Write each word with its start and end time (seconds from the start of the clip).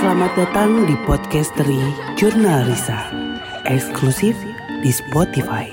Selamat 0.00 0.32
datang 0.32 0.88
di 0.88 0.96
podcastery 1.04 1.76
Jurnal 2.16 2.64
Risa, 2.64 3.12
eksklusif 3.68 4.32
di 4.80 4.88
Spotify. 4.88 5.68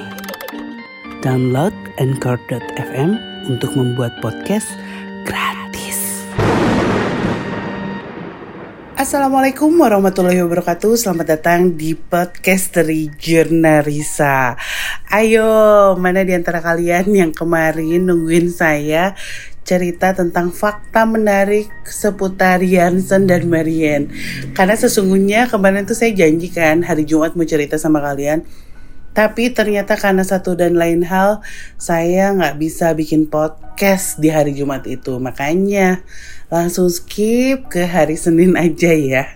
Download 1.23 1.71
Anchor.fm 1.95 3.15
untuk 3.47 3.71
membuat 3.79 4.19
podcast 4.19 4.67
gratis. 5.23 6.27
Assalamualaikum 8.99 9.71
warahmatullahi 9.79 10.43
wabarakatuh 10.43 10.99
Selamat 10.99 11.39
datang 11.39 11.79
di 11.79 11.95
podcastery 11.95 13.07
Jurnal 13.15 13.87
Risa 13.87 14.59
Ayo, 15.07 15.95
mana 15.95 16.27
di 16.27 16.35
antara 16.35 16.59
kalian 16.59 17.15
yang 17.15 17.31
kemarin 17.31 18.03
nungguin 18.03 18.51
saya 18.51 19.15
cerita 19.67 20.15
tentang 20.15 20.55
fakta 20.55 21.03
menarik 21.03 21.67
seputar 21.83 22.63
Jansen 22.63 23.27
dan 23.27 23.51
Marian. 23.51 24.07
Karena 24.55 24.79
sesungguhnya 24.79 25.51
kemarin 25.51 25.83
tuh 25.83 25.91
saya 25.91 26.15
janjikan 26.15 26.87
hari 26.87 27.03
Jumat 27.03 27.35
mau 27.35 27.43
cerita 27.43 27.75
sama 27.75 27.99
kalian. 27.99 28.47
Tapi 29.11 29.51
ternyata 29.51 29.99
karena 29.99 30.23
satu 30.23 30.55
dan 30.55 30.79
lain 30.79 31.03
hal 31.03 31.43
saya 31.75 32.31
nggak 32.31 32.55
bisa 32.55 32.95
bikin 32.95 33.27
podcast 33.27 34.23
di 34.23 34.31
hari 34.31 34.55
Jumat 34.55 34.87
itu. 34.87 35.19
Makanya 35.19 35.99
langsung 36.47 36.87
skip 36.87 37.67
ke 37.67 37.83
hari 37.83 38.15
Senin 38.15 38.55
aja 38.55 38.95
ya. 38.95 39.35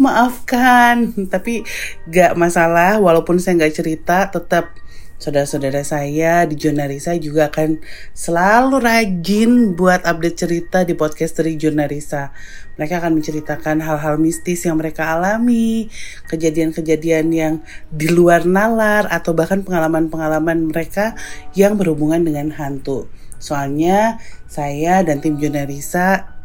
Maafkan, 0.00 1.12
tapi 1.32 1.64
gak 2.08 2.36
masalah 2.36 3.00
walaupun 3.00 3.40
saya 3.40 3.64
nggak 3.64 3.74
cerita 3.76 4.28
tetap 4.28 4.72
Saudara-saudara 5.16 5.80
saya 5.80 6.44
di 6.44 6.60
Jurnalisa 6.60 7.16
juga 7.16 7.48
akan 7.48 7.80
selalu 8.12 8.84
rajin 8.84 9.72
buat 9.72 10.04
update 10.04 10.36
cerita 10.36 10.84
di 10.84 10.92
podcast 10.92 11.40
dari 11.40 11.56
Jurnalisa. 11.56 12.36
Mereka 12.76 13.00
akan 13.00 13.16
menceritakan 13.16 13.80
hal-hal 13.80 14.20
mistis 14.20 14.68
yang 14.68 14.76
mereka 14.76 15.16
alami, 15.16 15.88
kejadian-kejadian 16.28 17.32
yang 17.32 17.54
di 17.88 18.12
luar 18.12 18.44
nalar, 18.44 19.08
atau 19.08 19.32
bahkan 19.32 19.64
pengalaman-pengalaman 19.64 20.68
mereka 20.68 21.16
yang 21.56 21.80
berhubungan 21.80 22.20
dengan 22.20 22.52
hantu. 22.52 23.08
Soalnya 23.40 24.20
saya 24.44 25.00
dan 25.00 25.24
tim 25.24 25.40
Jurnalisa 25.40 26.35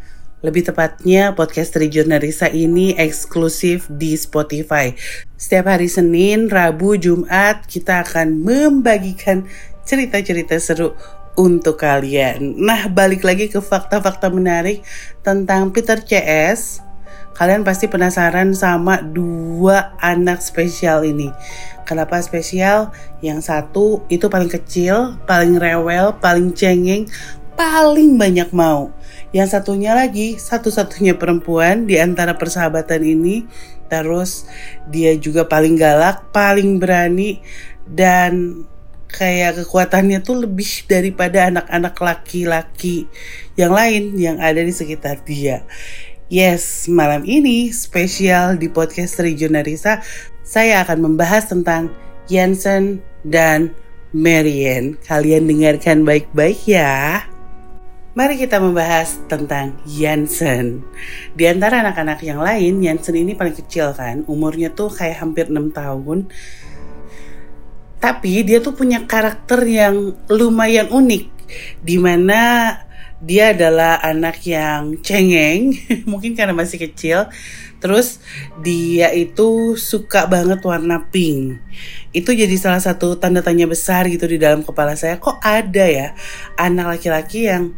lebih 0.41 0.65
tepatnya 0.65 1.37
podcast 1.37 1.77
dari 1.77 1.87
Jurnalisa 1.87 2.49
ini 2.49 2.97
eksklusif 2.97 3.85
di 3.89 4.17
Spotify. 4.17 4.93
Setiap 5.37 5.69
hari 5.69 5.85
Senin, 5.85 6.49
Rabu, 6.49 6.97
Jumat 6.97 7.69
kita 7.69 8.01
akan 8.01 8.41
membagikan 8.41 9.45
cerita-cerita 9.85 10.57
seru 10.57 10.97
untuk 11.37 11.79
kalian. 11.79 12.57
Nah, 12.57 12.89
balik 12.89 13.23
lagi 13.23 13.47
ke 13.47 13.61
fakta-fakta 13.61 14.33
menarik 14.33 14.83
tentang 15.21 15.69
Peter 15.71 16.01
CS. 16.01 16.81
Kalian 17.31 17.63
pasti 17.63 17.87
penasaran 17.87 18.51
sama 18.51 18.99
dua 19.01 19.95
anak 20.03 20.43
spesial 20.43 21.07
ini. 21.07 21.31
Kenapa 21.87 22.19
spesial? 22.21 22.91
Yang 23.23 23.49
satu 23.49 24.03
itu 24.11 24.27
paling 24.27 24.51
kecil, 24.51 25.17
paling 25.25 25.57
rewel, 25.57 26.13
paling 26.19 26.53
cengeng, 26.53 27.07
paling 27.55 28.19
banyak 28.19 28.51
mau. 28.51 28.91
Yang 29.31 29.47
satunya 29.55 29.95
lagi, 29.95 30.35
satu-satunya 30.35 31.15
perempuan 31.15 31.87
di 31.87 31.95
antara 31.95 32.35
persahabatan 32.35 33.03
ini. 33.03 33.47
Terus 33.87 34.47
dia 34.87 35.15
juga 35.19 35.47
paling 35.47 35.75
galak, 35.75 36.31
paling 36.31 36.79
berani, 36.79 37.43
dan 37.87 38.63
kayak 39.11 39.63
kekuatannya 39.63 40.23
tuh 40.23 40.47
lebih 40.47 40.87
daripada 40.87 41.51
anak-anak 41.51 41.95
laki-laki 41.99 43.11
yang 43.59 43.75
lain 43.75 44.15
yang 44.15 44.39
ada 44.39 44.63
di 44.63 44.71
sekitar 44.71 45.19
dia. 45.27 45.67
Yes, 46.31 46.87
malam 46.87 47.27
ini 47.27 47.75
spesial 47.75 48.55
di 48.55 48.71
podcast 48.71 49.19
Regionarisa 49.19 49.99
saya 50.47 50.79
akan 50.87 51.11
membahas 51.11 51.51
tentang 51.51 51.91
Jensen 52.31 53.03
dan 53.27 53.75
Marianne. 54.15 54.95
Kalian 55.03 55.47
dengarkan 55.47 56.07
baik-baik 56.07 56.63
ya. 56.67 57.27
Mari 58.11 58.35
kita 58.35 58.59
membahas 58.59 59.23
tentang 59.31 59.79
Jansen. 59.87 60.83
Di 61.31 61.47
antara 61.47 61.79
anak-anak 61.79 62.19
yang 62.27 62.43
lain, 62.43 62.83
Jansen 62.83 63.15
ini 63.15 63.39
paling 63.39 63.55
kecil 63.55 63.95
kan, 63.95 64.27
umurnya 64.27 64.67
tuh 64.75 64.91
kayak 64.91 65.23
hampir 65.23 65.47
6 65.47 65.71
tahun. 65.71 66.27
Tapi 68.03 68.43
dia 68.43 68.59
tuh 68.59 68.75
punya 68.75 69.07
karakter 69.07 69.63
yang 69.63 70.11
lumayan 70.27 70.91
unik, 70.91 71.23
di 71.79 71.95
mana 72.03 72.75
dia 73.23 73.55
adalah 73.55 74.03
anak 74.03 74.43
yang 74.43 74.99
cengeng, 74.99 75.71
mungkin 76.11 76.35
karena 76.35 76.51
masih 76.51 76.83
kecil. 76.83 77.31
Terus 77.79 78.19
dia 78.59 79.07
itu 79.15 79.79
suka 79.79 80.27
banget 80.27 80.59
warna 80.67 81.07
pink. 81.07 81.63
Itu 82.11 82.35
jadi 82.35 82.59
salah 82.59 82.83
satu 82.83 83.15
tanda 83.15 83.39
tanya 83.39 83.71
besar 83.71 84.11
gitu 84.11 84.27
di 84.27 84.35
dalam 84.35 84.67
kepala 84.67 84.99
saya. 84.99 85.15
Kok 85.15 85.39
ada 85.39 85.87
ya 85.87 86.11
anak 86.59 86.99
laki-laki 86.99 87.47
yang 87.47 87.71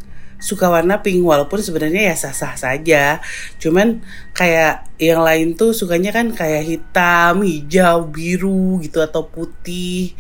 suka 0.44 0.68
warna 0.68 1.00
pink 1.00 1.24
walaupun 1.24 1.64
sebenarnya 1.64 2.12
ya 2.12 2.16
sah-sah 2.20 2.60
saja. 2.60 3.24
Cuman 3.64 4.04
kayak 4.36 4.92
yang 5.00 5.24
lain 5.24 5.56
tuh 5.56 5.72
sukanya 5.72 6.12
kan 6.12 6.36
kayak 6.36 6.68
hitam, 6.68 7.48
hijau, 7.48 8.12
biru 8.12 8.84
gitu 8.84 9.00
atau 9.00 9.32
putih, 9.32 10.12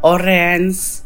orange. 0.00 1.04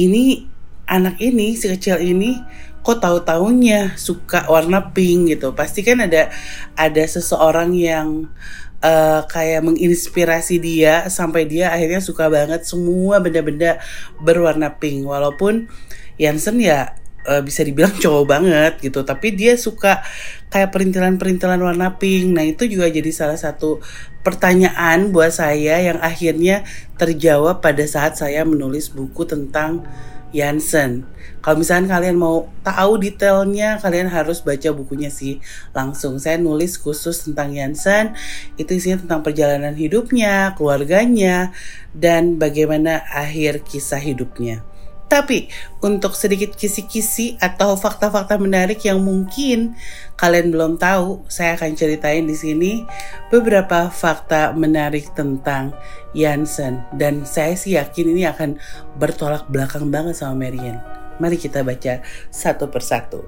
Ini 0.00 0.48
anak 0.88 1.20
ini 1.20 1.52
si 1.60 1.68
kecil 1.68 2.00
ini 2.00 2.40
kok 2.80 3.02
tahu 3.02 3.20
tahunya 3.20 4.00
suka 4.00 4.48
warna 4.48 4.96
pink 4.96 5.36
gitu. 5.36 5.52
Pasti 5.52 5.84
kan 5.84 6.00
ada 6.00 6.32
ada 6.72 7.04
seseorang 7.04 7.76
yang 7.76 8.32
uh, 8.80 9.20
kayak 9.28 9.60
menginspirasi 9.60 10.56
dia 10.56 11.04
sampai 11.12 11.44
dia 11.44 11.68
akhirnya 11.68 12.00
suka 12.00 12.32
banget 12.32 12.64
semua 12.64 13.20
benda-benda 13.20 13.76
berwarna 14.24 14.72
pink 14.76 15.04
walaupun 15.04 15.68
Jansen 16.16 16.64
ya 16.64 16.96
uh, 17.26 17.42
bisa 17.42 17.66
dibilang 17.66 17.92
cowok 18.02 18.24
banget 18.24 18.72
gitu 18.80 19.02
tapi 19.02 19.34
dia 19.34 19.58
suka 19.58 20.00
kayak 20.48 20.70
perintilan-perintilan 20.72 21.58
warna 21.58 21.98
pink 21.98 22.32
nah 22.32 22.46
itu 22.46 22.70
juga 22.70 22.86
jadi 22.88 23.10
salah 23.10 23.36
satu 23.36 23.82
pertanyaan 24.22 25.10
buat 25.14 25.34
saya 25.34 25.78
yang 25.82 25.98
akhirnya 26.02 26.66
terjawab 26.98 27.62
pada 27.62 27.84
saat 27.86 28.18
saya 28.18 28.42
menulis 28.42 28.90
buku 28.90 29.22
tentang 29.22 29.86
Jansen. 30.34 31.06
Kalau 31.40 31.62
misalnya 31.62 31.94
kalian 31.94 32.18
mau 32.18 32.50
tahu 32.66 32.98
detailnya, 32.98 33.78
kalian 33.78 34.10
harus 34.10 34.42
baca 34.42 34.74
bukunya 34.74 35.08
sih 35.08 35.38
langsung. 35.70 36.18
Saya 36.18 36.42
nulis 36.42 36.74
khusus 36.74 37.22
tentang 37.22 37.54
Jansen, 37.54 38.18
itu 38.58 38.74
isinya 38.74 39.00
tentang 39.06 39.20
perjalanan 39.22 39.78
hidupnya, 39.78 40.58
keluarganya, 40.58 41.54
dan 41.94 42.36
bagaimana 42.42 43.00
akhir 43.14 43.62
kisah 43.62 44.02
hidupnya. 44.02 44.66
Tapi 45.06 45.46
untuk 45.86 46.18
sedikit 46.18 46.58
kisi-kisi 46.58 47.38
atau 47.38 47.78
fakta-fakta 47.78 48.42
menarik 48.42 48.82
yang 48.82 48.98
mungkin 48.98 49.78
kalian 50.18 50.50
belum 50.50 50.82
tahu, 50.82 51.22
saya 51.30 51.54
akan 51.54 51.78
ceritain 51.78 52.26
di 52.26 52.34
sini 52.34 52.82
beberapa 53.30 53.86
fakta 53.86 54.50
menarik 54.58 55.14
tentang 55.14 55.70
Jansen 56.10 56.82
dan 56.98 57.22
saya 57.22 57.54
sih 57.54 57.78
yakin 57.78 58.18
ini 58.18 58.26
akan 58.26 58.58
bertolak 58.98 59.46
belakang 59.46 59.94
banget 59.94 60.18
sama 60.18 60.42
Marian. 60.42 60.82
Mari 61.22 61.38
kita 61.38 61.62
baca 61.62 62.02
satu 62.34 62.66
persatu. 62.66 63.22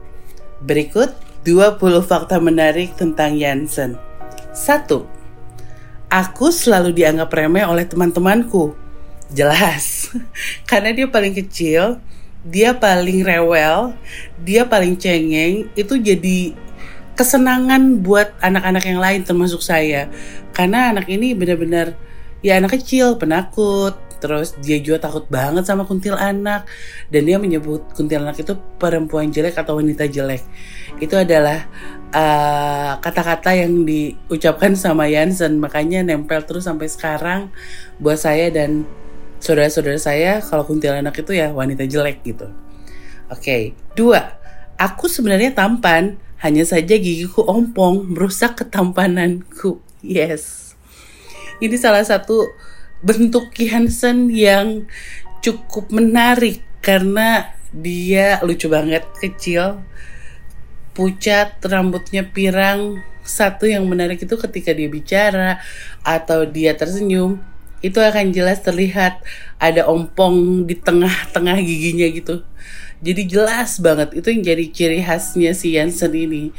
Berikut 0.59 1.15
20 1.47 1.79
fakta 2.03 2.43
menarik 2.43 2.99
tentang 2.99 3.39
Jansen. 3.39 3.95
1. 4.51 4.91
Aku 6.11 6.51
selalu 6.51 6.91
dianggap 6.91 7.31
remeh 7.31 7.63
oleh 7.63 7.87
teman-temanku 7.87 8.88
jelas. 9.33 10.13
Karena 10.71 10.93
dia 10.93 11.07
paling 11.09 11.35
kecil 11.37 12.01
dia 12.49 12.71
paling 12.71 13.27
rewel 13.27 13.93
dia 14.47 14.63
paling 14.63 14.95
cengeng 14.95 15.67
itu 15.75 15.95
jadi 15.99 16.55
kesenangan 17.19 17.99
buat 17.99 18.31
anak-anak 18.39 18.85
yang 18.87 19.01
lain 19.03 19.21
termasuk 19.27 19.59
saya. 19.59 20.07
Karena 20.55 20.95
anak 20.95 21.11
ini 21.11 21.35
benar-benar 21.35 21.99
ya 22.47 22.63
anak 22.63 22.79
kecil 22.79 23.19
penakut 23.19 23.99
terus 24.23 24.55
dia 24.63 24.79
juga 24.79 25.11
takut 25.11 25.27
banget 25.27 25.67
sama 25.67 25.83
kuntilanak. 25.83 26.63
Dan 27.11 27.27
dia 27.27 27.43
menyebut 27.43 27.91
kuntilanak 27.91 28.39
itu 28.39 28.55
perempuan 28.79 29.35
jelek 29.35 29.59
atau 29.59 29.83
wanita 29.83 30.07
jelek. 30.07 30.47
Itu 31.03 31.19
adalah 31.19 31.67
eh, 32.15 32.93
kata-kata 33.03 33.51
uh, 33.51 33.59
yang 33.67 33.83
diucapkan 33.83 34.79
sama 34.79 35.11
Jansen 35.11 35.59
makanya 35.59 36.07
nempel 36.07 36.47
terus 36.47 36.71
sampai 36.71 36.87
sekarang 36.87 37.51
buat 37.99 38.23
saya 38.23 38.47
dan 38.55 38.87
saudara-saudara 39.39 39.99
saya 39.99 40.43
kalau 40.45 40.67
kuntilanak 40.67 41.15
itu 41.19 41.35
ya 41.35 41.51
wanita 41.55 41.87
jelek 41.87 42.23
gitu. 42.23 42.51
Oke, 43.29 43.43
okay. 43.43 43.63
dua, 43.93 44.39
aku 44.81 45.07
sebenarnya 45.11 45.53
tampan, 45.53 46.17
hanya 46.41 46.65
saja 46.65 46.97
gigiku 46.97 47.45
ompong 47.45 48.15
merusak 48.15 48.65
ketampananku. 48.65 49.83
Yes, 50.01 50.73
ini 51.61 51.75
salah 51.77 52.07
satu 52.07 52.49
bentuk 53.03 53.53
Hansen 53.69 54.31
yang 54.33 54.87
cukup 55.45 55.91
menarik 55.91 56.63
karena 56.81 57.53
dia 57.71 58.41
lucu 58.41 58.67
banget 58.71 59.05
kecil 59.21 59.83
pucat, 60.99 61.63
rambutnya 61.63 62.27
pirang. 62.27 62.99
Satu 63.23 63.71
yang 63.71 63.87
menarik 63.87 64.19
itu 64.19 64.35
ketika 64.35 64.75
dia 64.75 64.91
bicara 64.91 65.63
atau 66.03 66.43
dia 66.43 66.75
tersenyum, 66.75 67.39
itu 67.79 67.99
akan 68.03 68.35
jelas 68.35 68.59
terlihat 68.63 69.23
ada 69.63 69.87
ompong 69.87 70.67
di 70.67 70.75
tengah-tengah 70.75 71.59
giginya 71.63 72.07
gitu. 72.11 72.43
Jadi 72.99 73.31
jelas 73.31 73.79
banget 73.79 74.19
itu 74.19 74.27
yang 74.35 74.43
jadi 74.43 74.65
ciri 74.75 75.01
khasnya 75.07 75.55
si 75.55 75.79
Yansen 75.79 76.11
ini. 76.11 76.51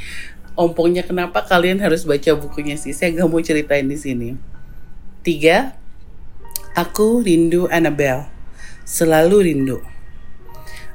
Ompongnya 0.56 1.04
kenapa 1.04 1.44
kalian 1.44 1.80
harus 1.84 2.08
baca 2.08 2.32
bukunya 2.36 2.80
sih? 2.80 2.96
Saya 2.96 3.12
gak 3.12 3.28
mau 3.28 3.40
ceritain 3.44 3.84
di 3.84 3.96
sini. 4.00 4.28
Tiga, 5.20 5.76
aku 6.72 7.20
rindu 7.20 7.68
Annabelle. 7.68 8.24
Selalu 8.88 9.52
rindu. 9.52 9.78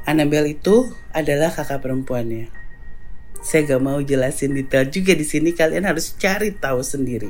Annabelle 0.05 0.57
itu 0.57 0.89
adalah 1.13 1.53
kakak 1.53 1.81
perempuannya. 1.85 2.49
Saya 3.45 3.69
gak 3.69 3.81
mau 3.85 4.01
jelasin 4.01 4.57
detail 4.57 4.89
juga 4.89 5.13
di 5.13 5.25
sini. 5.25 5.53
Kalian 5.53 5.85
harus 5.85 6.17
cari 6.17 6.49
tahu 6.53 6.81
sendiri. 6.81 7.29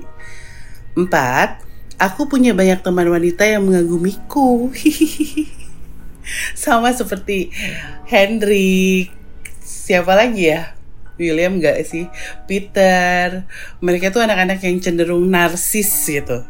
Empat, 0.95 1.59
aku 1.99 2.27
punya 2.27 2.51
banyak 2.51 2.83
teman 2.83 3.07
wanita 3.07 3.43
yang 3.47 3.67
mengagumiku. 3.67 4.71
Sama 6.57 6.91
seperti 6.91 7.53
Henry. 8.09 9.09
Siapa 9.61 10.17
lagi 10.17 10.49
ya? 10.49 10.73
William 11.15 11.61
gak 11.63 11.79
sih? 11.87 12.11
Peter. 12.49 13.47
Mereka 13.79 14.11
tuh 14.11 14.23
anak-anak 14.23 14.59
yang 14.63 14.77
cenderung 14.83 15.25
narsis 15.31 15.89
gitu. 16.05 16.43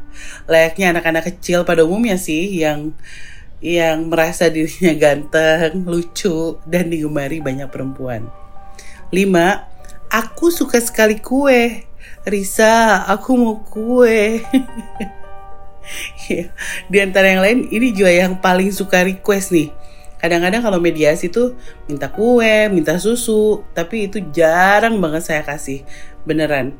Layaknya 0.50 0.95
anak-anak 0.97 1.30
kecil 1.36 1.68
pada 1.68 1.86
umumnya 1.86 2.18
sih 2.18 2.50
yang 2.50 2.95
yang 3.62 4.12
merasa 4.12 4.51
dirinya 4.51 4.94
ganteng, 4.94 5.86
lucu, 5.89 6.59
dan 6.69 6.91
digemari 6.91 7.41
banyak 7.41 7.69
perempuan. 7.71 8.30
5. 9.09 9.15
Aku 10.12 10.53
suka 10.53 10.77
sekali 10.81 11.18
kue. 11.18 11.86
Risa, 12.25 13.06
aku 13.06 13.31
mau 13.38 13.62
kue. 13.65 14.41
Iya. 16.30 16.50
Di 16.90 16.98
antara 17.02 17.30
yang 17.30 17.42
lain, 17.46 17.60
ini 17.70 17.94
juga 17.94 18.10
yang 18.10 18.42
paling 18.42 18.74
suka 18.74 19.06
request 19.06 19.54
nih. 19.54 19.70
Kadang-kadang 20.18 20.66
kalau 20.66 20.80
mediasi 20.82 21.30
tuh 21.30 21.54
minta 21.86 22.10
kue, 22.10 22.72
minta 22.74 22.98
susu, 22.98 23.62
tapi 23.78 24.10
itu 24.10 24.18
jarang 24.34 24.98
banget 24.98 25.22
saya 25.22 25.42
kasih. 25.46 25.86
Beneran. 26.26 26.74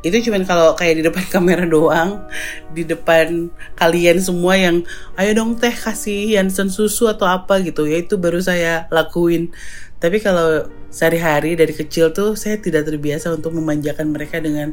Itu 0.00 0.16
cuman 0.20 0.48
kalau 0.48 0.76
kayak 0.76 1.00
di 1.00 1.02
depan 1.04 1.24
kamera 1.34 1.64
doang, 1.64 2.24
di 2.72 2.84
depan 2.84 3.52
kalian 3.76 4.20
semua 4.20 4.56
yang 4.56 4.84
ayo 5.16 5.32
dong 5.36 5.56
teh 5.60 5.72
kasih 5.72 6.36
Yansen 6.36 6.72
susu 6.72 7.08
atau 7.08 7.28
apa 7.28 7.60
gitu 7.60 7.84
ya 7.84 8.00
itu 8.00 8.16
baru 8.20 8.40
saya 8.40 8.88
lakuin. 8.88 9.52
Tapi 10.00 10.16
kalau 10.24 10.68
sehari-hari 10.88 11.60
dari 11.60 11.76
kecil 11.76 12.16
tuh 12.16 12.32
saya 12.32 12.56
tidak 12.56 12.88
terbiasa 12.88 13.36
untuk 13.36 13.52
memanjakan 13.52 14.12
mereka 14.12 14.40
dengan 14.40 14.72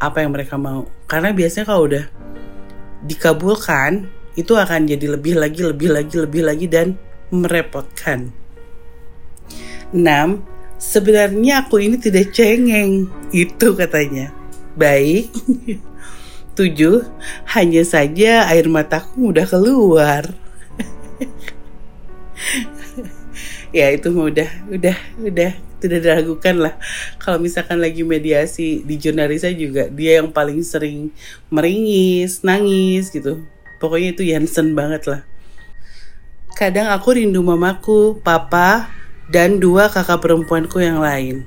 apa 0.00 0.24
yang 0.24 0.32
mereka 0.32 0.56
mau. 0.56 0.88
Karena 1.04 1.36
biasanya 1.36 1.68
kalau 1.68 1.84
udah 1.84 2.04
dikabulkan, 3.04 4.08
itu 4.34 4.56
akan 4.56 4.88
jadi 4.88 5.14
lebih 5.14 5.38
lagi, 5.38 5.60
lebih 5.62 5.88
lagi, 5.94 6.14
lebih 6.18 6.42
lagi 6.42 6.66
dan 6.66 6.98
merepotkan. 7.30 8.34
6. 9.94 10.42
Sebenarnya 10.80 11.64
aku 11.64 11.80
ini 11.80 11.96
tidak 11.96 12.34
cengeng, 12.34 13.06
itu 13.30 13.76
katanya. 13.78 14.34
Baik. 14.74 15.30
7. 16.58 17.02
Hanya 17.50 17.82
saja 17.82 18.46
air 18.50 18.66
mataku 18.70 19.34
udah 19.34 19.46
keluar. 19.46 20.22
ya 23.74 23.90
itu 23.90 24.06
mah 24.14 24.30
udah 24.30 24.50
udah 24.70 25.50
tidak 25.84 26.00
diragukan 26.00 26.56
lah. 26.56 26.74
Kalau 27.20 27.36
misalkan 27.36 27.76
lagi 27.76 28.00
mediasi 28.00 28.80
di 28.80 28.96
jurnalisa 28.96 29.52
juga 29.52 29.92
dia 29.92 30.24
yang 30.24 30.32
paling 30.32 30.64
sering 30.64 31.12
meringis 31.52 32.40
nangis 32.40 33.12
gitu. 33.12 33.44
Pokoknya 33.76 34.16
itu 34.16 34.24
Yansen 34.24 34.72
banget 34.72 35.04
lah. 35.04 35.20
Kadang 36.56 36.88
aku 36.88 37.20
rindu 37.20 37.44
mamaku 37.44 38.16
papa 38.24 38.88
dan 39.28 39.60
dua 39.60 39.92
kakak 39.92 40.24
perempuanku 40.24 40.80
yang 40.80 41.04
lain. 41.04 41.44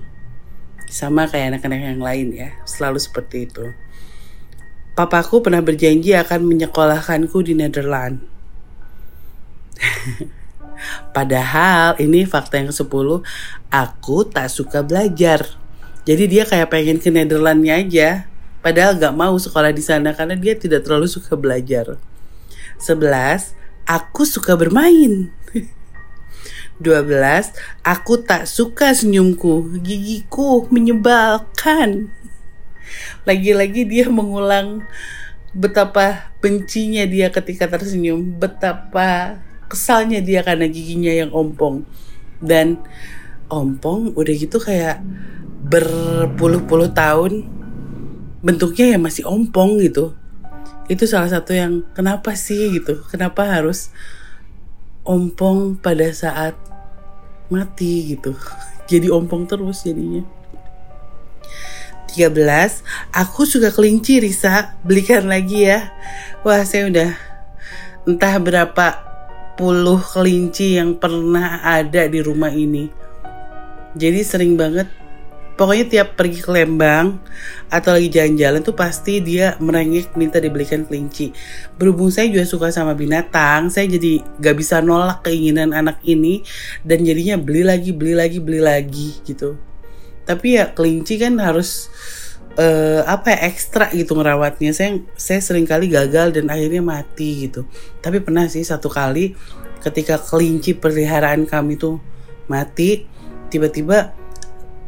Sama 0.85 1.25
kayak 1.25 1.57
anak-anak 1.57 1.81
yang 1.97 2.01
lain 2.03 2.27
ya 2.31 2.49
selalu 2.69 3.01
seperti 3.01 3.49
itu. 3.49 3.73
Papaku 4.93 5.41
pernah 5.41 5.61
berjanji 5.61 6.13
akan 6.13 6.45
menyekolahkanku 6.45 7.37
di 7.45 7.53
Netherlands 7.53 8.37
Padahal 11.11 11.97
ini 11.97 12.23
fakta 12.27 12.61
yang 12.61 12.69
ke-10, 12.69 13.07
aku 13.71 14.17
tak 14.27 14.47
suka 14.51 14.85
belajar. 14.85 15.43
Jadi 16.07 16.23
dia 16.31 16.43
kayak 16.47 16.71
pengen 16.71 17.03
ke 17.03 17.11
Netherlandsnya 17.11 17.75
aja. 17.83 18.09
Padahal 18.63 18.95
gak 18.95 19.15
mau 19.15 19.35
sekolah 19.35 19.75
di 19.75 19.83
sana 19.83 20.15
karena 20.15 20.39
dia 20.39 20.55
tidak 20.55 20.87
terlalu 20.87 21.07
suka 21.11 21.35
belajar. 21.35 21.99
11. 22.79 23.53
Aku 23.83 24.23
suka 24.23 24.55
bermain. 24.55 25.31
12. 26.79 27.51
Aku 27.83 28.23
tak 28.23 28.47
suka 28.47 28.93
senyumku. 28.93 29.81
Gigiku 29.83 30.67
menyebalkan. 30.71 32.11
Lagi-lagi 33.27 33.83
dia 33.83 34.07
mengulang 34.07 34.87
betapa 35.51 36.31
bencinya 36.39 37.03
dia 37.03 37.27
ketika 37.33 37.67
tersenyum. 37.67 38.37
Betapa 38.39 39.41
kesalnya 39.67 40.23
dia 40.23 40.41
karena 40.41 40.65
giginya 40.67 41.13
yang 41.13 41.31
ompong. 41.31 41.83
Dan 42.39 42.81
ompong 43.47 44.15
udah 44.15 44.33
gitu 44.35 44.59
kayak 44.59 45.03
berpuluh-puluh 45.67 46.91
tahun 46.95 47.47
bentuknya 48.43 48.95
ya 48.95 48.99
masih 48.99 49.27
ompong 49.27 49.83
gitu. 49.83 50.15
Itu 50.87 51.03
salah 51.03 51.27
satu 51.27 51.51
yang 51.51 51.83
kenapa 51.91 52.35
sih 52.39 52.71
gitu? 52.71 53.03
Kenapa 53.11 53.43
harus 53.43 53.91
ompong 55.03 55.75
pada 55.75 56.07
saat 56.15 56.55
mati 57.51 58.15
gitu? 58.15 58.35
Jadi 58.91 59.11
ompong 59.11 59.43
terus 59.47 59.83
jadinya. 59.83 60.23
13 62.07 62.33
aku 63.13 63.45
suka 63.45 63.69
kelinci 63.69 64.23
Risa. 64.23 64.79
Belikan 64.81 65.27
lagi 65.27 65.67
ya. 65.67 65.91
Wah 66.41 66.63
saya 66.63 66.87
udah 66.87 67.11
entah 68.07 68.35
berapa 68.39 69.06
kelinci 69.57 70.77
yang 70.77 70.95
pernah 71.01 71.65
ada 71.65 72.05
di 72.05 72.21
rumah 72.21 72.53
ini. 72.53 72.87
Jadi 73.97 74.21
sering 74.21 74.53
banget 74.53 74.85
pokoknya 75.57 75.85
tiap 75.89 76.13
pergi 76.13 76.39
ke 76.45 76.53
Lembang 76.53 77.17
atau 77.67 77.97
lagi 77.97 78.13
jalan-jalan 78.13 78.61
tuh 78.61 78.77
pasti 78.77 79.19
dia 79.19 79.57
merengek 79.57 80.13
minta 80.13 80.37
dibelikan 80.37 80.85
kelinci. 80.85 81.33
Berhubung 81.75 82.13
saya 82.13 82.29
juga 82.29 82.45
suka 82.45 82.69
sama 82.69 82.93
binatang, 82.93 83.73
saya 83.73 83.89
jadi 83.89 84.21
gak 84.37 84.55
bisa 84.55 84.79
nolak 84.79 85.25
keinginan 85.25 85.73
anak 85.73 85.97
ini 86.05 86.45
dan 86.85 87.01
jadinya 87.01 87.41
beli 87.41 87.65
lagi, 87.65 87.91
beli 87.91 88.13
lagi, 88.13 88.37
beli 88.37 88.61
lagi 88.61 89.17
gitu. 89.25 89.57
Tapi 90.23 90.61
ya 90.61 90.71
kelinci 90.71 91.17
kan 91.17 91.41
harus 91.41 91.89
uh, 92.57 93.01
apa 93.05 93.33
ya 93.33 93.39
ekstra 93.47 93.93
gitu 93.93 94.17
ngerawatnya. 94.17 94.73
Saya 94.73 94.99
saya 95.15 95.39
sering 95.39 95.63
kali 95.63 95.87
gagal 95.87 96.33
dan 96.35 96.49
akhirnya 96.51 96.83
mati 96.83 97.47
gitu. 97.47 97.63
Tapi 98.03 98.19
pernah 98.19 98.49
sih 98.49 98.65
satu 98.65 98.89
kali 98.91 99.37
ketika 99.81 100.17
kelinci 100.19 100.73
peliharaan 100.75 101.45
kami 101.45 101.77
tuh 101.77 102.01
mati 102.49 103.05
tiba-tiba 103.47 104.11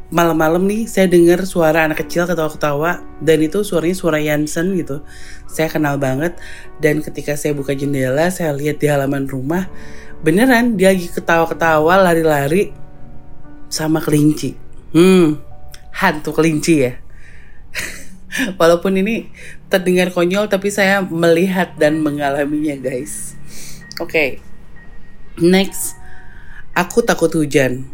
malam-malam 0.10 0.66
nih 0.66 0.90
saya 0.90 1.06
dengar 1.06 1.46
suara 1.46 1.86
anak 1.86 2.02
kecil 2.02 2.26
ketawa-ketawa 2.26 3.06
dan 3.22 3.38
itu 3.46 3.62
suaranya 3.62 3.96
suara 3.96 4.18
Yansen 4.18 4.74
gitu. 4.76 5.06
Saya 5.46 5.70
kenal 5.70 6.02
banget 6.02 6.36
dan 6.82 7.06
ketika 7.06 7.38
saya 7.38 7.54
buka 7.54 7.78
jendela 7.78 8.28
saya 8.34 8.52
lihat 8.52 8.82
di 8.82 8.90
halaman 8.90 9.30
rumah 9.30 9.70
beneran 10.26 10.76
dia 10.76 10.92
lagi 10.92 11.08
ketawa-ketawa 11.08 12.02
lari-lari 12.02 12.74
sama 13.70 14.02
kelinci. 14.02 14.58
Hmm 14.90 15.50
hantu 16.00 16.32
kelinci 16.32 16.74
ya 16.88 16.94
Walaupun 18.60 18.98
ini 19.02 19.30
terdengar 19.68 20.14
konyol 20.14 20.50
tapi 20.50 20.70
saya 20.70 21.02
melihat 21.02 21.76
dan 21.78 22.02
mengalaminya 22.02 22.78
guys. 22.78 23.34
Oke. 23.98 24.10
Okay. 24.10 24.30
Next. 25.42 25.98
Aku 26.78 27.04
takut 27.04 27.34
hujan. 27.34 27.90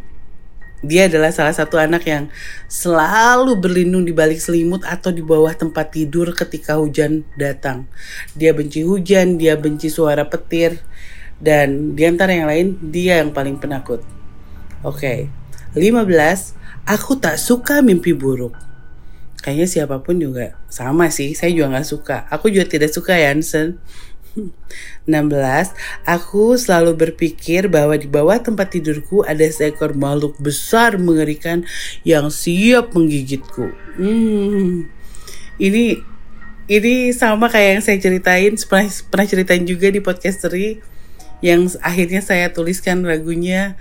Dia 0.86 1.10
adalah 1.10 1.34
salah 1.34 1.56
satu 1.56 1.82
anak 1.82 2.06
yang 2.06 2.30
selalu 2.70 3.58
berlindung 3.58 4.06
di 4.06 4.14
balik 4.14 4.38
selimut 4.38 4.86
atau 4.86 5.10
di 5.10 5.26
bawah 5.26 5.50
tempat 5.58 5.90
tidur 5.90 6.30
ketika 6.38 6.78
hujan 6.78 7.26
datang. 7.34 7.90
Dia 8.38 8.54
benci 8.54 8.86
hujan, 8.86 9.42
dia 9.42 9.58
benci 9.58 9.90
suara 9.90 10.30
petir, 10.30 10.78
dan 11.42 11.98
di 11.98 12.06
antara 12.06 12.38
yang 12.38 12.46
lain, 12.46 12.68
dia 12.94 13.26
yang 13.26 13.34
paling 13.34 13.58
penakut. 13.58 14.06
Oke, 14.86 15.34
okay. 15.74 15.74
15. 15.74 16.86
Aku 16.86 17.18
tak 17.18 17.42
suka 17.42 17.82
mimpi 17.82 18.14
buruk 18.14 18.54
kayaknya 19.46 19.70
siapa 19.70 20.02
pun 20.02 20.18
juga 20.18 20.58
sama 20.74 21.14
sih 21.14 21.38
saya 21.38 21.54
juga 21.54 21.78
nggak 21.78 21.88
suka 21.88 22.26
aku 22.34 22.50
juga 22.50 22.66
tidak 22.66 22.90
suka 22.90 23.14
Yansen 23.14 23.78
16. 25.08 25.72
Aku 26.04 26.60
selalu 26.60 26.92
berpikir 26.96 27.72
bahwa 27.72 27.96
di 27.96 28.08
bawah 28.10 28.36
tempat 28.36 28.76
tidurku 28.76 29.24
ada 29.24 29.48
seekor 29.48 29.96
makhluk 29.96 30.36
besar 30.44 31.00
mengerikan 31.00 31.64
yang 32.04 32.28
siap 32.28 32.92
menggigitku. 32.92 33.72
Hmm. 33.96 34.92
Ini 35.56 36.04
ini 36.66 37.14
sama 37.14 37.48
kayak 37.48 37.80
yang 37.80 37.84
saya 37.86 37.98
ceritain 38.02 38.54
pernah 38.58 38.90
pernah 39.08 39.28
ceritain 39.30 39.64
juga 39.64 39.88
di 39.94 40.02
podcastery 40.02 40.82
yang 41.46 41.70
akhirnya 41.86 42.26
saya 42.26 42.50
tuliskan 42.50 43.06
lagunya 43.06 43.78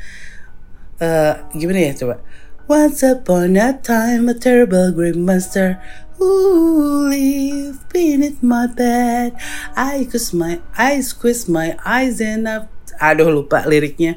uh, 1.01 1.49
gimana 1.57 1.81
ya 1.81 1.93
coba 1.97 2.21
Once 2.65 3.05
upon 3.05 3.61
a 3.61 3.77
time, 3.77 4.25
a 4.25 4.33
terrible 4.33 4.89
green 4.89 5.21
monster 5.21 5.77
who 6.17 7.13
lived 7.13 7.77
beneath 7.93 8.41
my 8.41 8.65
bed. 8.65 9.37
I 9.77 10.09
squeeze 10.09 10.33
my, 10.33 10.65
I 10.73 11.05
squeeze 11.05 11.45
my 11.45 11.77
eyes 11.85 12.25
and 12.25 12.49
up. 12.49 12.73
Aduh 13.05 13.29
lupa 13.29 13.69
liriknya. 13.69 14.17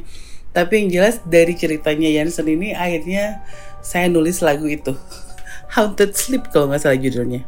Tapi 0.55 0.79
yang 0.79 0.87
jelas 0.95 1.19
dari 1.27 1.59
ceritanya 1.59 2.07
Yansen 2.07 2.47
ini 2.47 2.71
akhirnya 2.71 3.43
saya 3.83 4.07
nulis 4.07 4.39
lagu 4.39 4.63
itu. 4.63 4.95
Haunted 5.75 6.15
Sleep 6.15 6.47
kalau 6.47 6.71
nggak 6.71 6.87
salah 6.87 6.95
judulnya. 6.95 7.43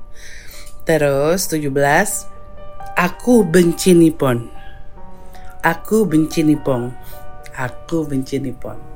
Terus 0.83 1.47
17, 1.47 1.71
aku 2.99 3.47
benci 3.47 3.95
Nippon. 3.95 4.51
Aku 5.63 6.03
benci 6.03 6.43
Nippon. 6.43 6.91
Aku 7.55 8.03
benci 8.03 8.35
Nippon. 8.43 8.88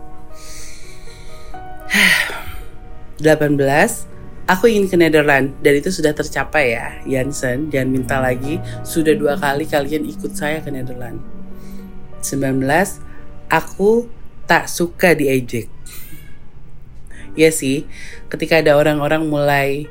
18 3.21 3.57
Aku 4.43 4.67
ingin 4.67 4.91
ke 4.91 4.97
Netherlands 4.99 5.55
dan 5.63 5.73
itu 5.79 5.87
sudah 5.87 6.11
tercapai 6.11 6.75
ya 6.75 6.87
Jansen. 7.07 7.71
Jangan 7.71 7.89
minta 7.89 8.17
lagi 8.19 8.59
Sudah 8.83 9.15
dua 9.15 9.39
kali 9.39 9.69
kalian 9.69 10.03
ikut 10.09 10.33
saya 10.35 10.59
ke 10.59 10.73
Netherlands 10.73 11.23
19 12.25 12.65
Aku 13.47 14.09
tak 14.49 14.67
suka 14.67 15.15
diejek 15.15 15.69
Ya 17.37 17.49
sih 17.53 17.87
ketika 18.27 18.59
ada 18.59 18.75
orang-orang 18.75 19.29
mulai 19.29 19.87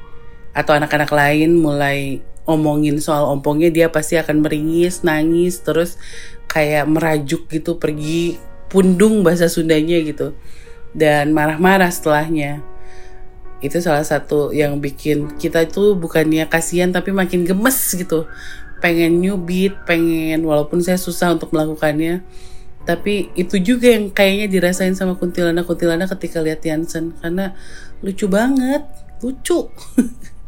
Atau 0.52 0.76
anak-anak 0.76 1.10
lain 1.14 1.56
mulai 1.56 2.20
omongin 2.42 2.98
soal 2.98 3.30
ompongnya 3.30 3.70
dia 3.70 3.86
pasti 3.86 4.18
akan 4.18 4.42
meringis, 4.42 5.06
nangis, 5.06 5.62
terus 5.62 5.94
kayak 6.50 6.90
merajuk 6.90 7.46
gitu 7.46 7.78
pergi 7.78 8.36
pundung 8.66 9.22
bahasa 9.22 9.46
Sundanya 9.46 10.02
gitu 10.02 10.34
dan 10.92 11.32
marah-marah 11.32 11.88
setelahnya. 11.88 12.60
Itu 13.62 13.78
salah 13.78 14.04
satu 14.04 14.50
yang 14.50 14.78
bikin 14.82 15.38
kita 15.38 15.64
itu 15.64 15.94
bukannya 15.94 16.44
kasihan 16.50 16.90
tapi 16.92 17.14
makin 17.14 17.44
gemes 17.48 17.78
gitu. 17.94 18.28
Pengen 18.82 19.22
nyubit, 19.22 19.78
pengen 19.86 20.42
walaupun 20.42 20.82
saya 20.82 20.98
susah 20.98 21.32
untuk 21.36 21.54
melakukannya. 21.54 22.24
Tapi 22.82 23.30
itu 23.38 23.62
juga 23.62 23.94
yang 23.94 24.10
kayaknya 24.10 24.50
dirasain 24.50 24.98
sama 24.98 25.14
kuntilanak-kuntilanak 25.14 26.10
ketika 26.18 26.42
lihat 26.42 26.66
Yansen 26.66 27.14
karena 27.22 27.54
lucu 28.02 28.26
banget, 28.26 28.82
lucu. 29.22 29.70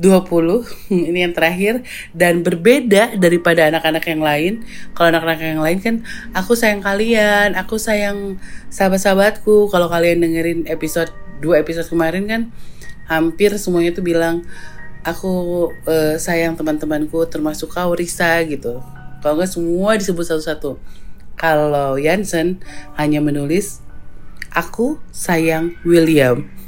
20 0.00 0.88
ini 1.12 1.28
yang 1.28 1.36
terakhir 1.36 1.84
dan 2.16 2.40
berbeda 2.40 3.20
daripada 3.20 3.68
anak-anak 3.68 4.04
yang 4.08 4.22
lain. 4.24 4.52
Kalau 4.96 5.12
anak-anak 5.12 5.40
yang 5.44 5.62
lain 5.62 5.78
kan 5.84 5.94
aku 6.32 6.56
sayang 6.56 6.80
kalian 6.80 7.52
aku 7.52 7.76
sayang 7.76 8.40
sahabat-sahabatku. 8.72 9.68
Kalau 9.68 9.92
kalian 9.92 10.24
dengerin 10.24 10.64
episode 10.72 11.12
dua 11.44 11.60
episode 11.60 11.88
kemarin 11.88 12.24
kan 12.24 12.42
hampir 13.08 13.52
semuanya 13.60 13.92
tuh 13.92 14.04
bilang 14.04 14.40
aku 15.04 15.68
uh, 15.84 16.16
sayang 16.16 16.56
teman-temanku 16.56 17.20
termasuk 17.28 17.68
kau 17.68 17.92
Risa 17.92 18.40
gitu. 18.48 18.80
Kalau 19.20 19.36
nggak 19.36 19.52
semua 19.52 20.00
disebut 20.00 20.24
satu-satu. 20.24 20.80
Kalau 21.36 21.96
Yansen 21.96 22.60
hanya 23.00 23.20
menulis 23.20 23.80
aku 24.52 25.00
sayang 25.12 25.76
William 25.84 26.59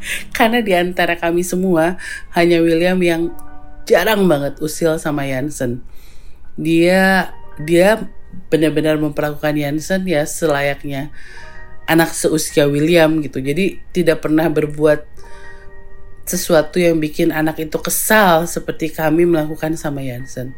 karena 0.36 0.62
di 0.62 0.72
antara 0.74 1.18
kami 1.18 1.42
semua 1.42 1.98
hanya 2.34 2.62
William 2.62 2.98
yang 3.00 3.32
jarang 3.88 4.28
banget 4.28 4.60
usil 4.60 5.00
sama 5.00 5.24
Yansen. 5.24 5.80
Dia 6.58 7.32
dia 7.58 8.08
benar-benar 8.52 9.00
memperlakukan 9.00 9.56
Yansen 9.56 10.06
ya 10.06 10.22
selayaknya 10.28 11.10
anak 11.88 12.12
seusia 12.12 12.68
William 12.68 13.18
gitu. 13.24 13.40
Jadi 13.40 13.80
tidak 13.90 14.22
pernah 14.28 14.46
berbuat 14.46 15.08
sesuatu 16.28 16.76
yang 16.76 17.00
bikin 17.00 17.32
anak 17.32 17.56
itu 17.64 17.80
kesal 17.80 18.44
seperti 18.44 18.92
kami 18.92 19.24
melakukan 19.24 19.72
sama 19.80 20.04
Yansen. 20.04 20.52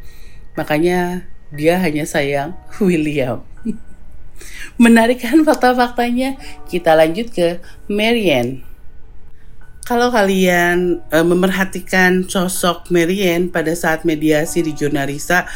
Makanya 0.58 1.22
dia 1.54 1.78
hanya 1.78 2.02
sayang 2.02 2.58
William. 2.82 3.46
Menarik 4.82 5.22
kan 5.22 5.46
fakta-faktanya? 5.46 6.34
Kita 6.66 6.98
lanjut 6.98 7.30
ke 7.30 7.62
Marianne 7.86 8.69
kalau 9.90 10.14
kalian 10.14 11.02
e, 11.10 11.18
memerhatikan 11.26 12.22
sosok 12.22 12.94
Marianne 12.94 13.50
pada 13.50 13.74
saat 13.74 14.06
mediasi 14.06 14.62
di 14.62 14.70
Jurnalisa, 14.70 15.50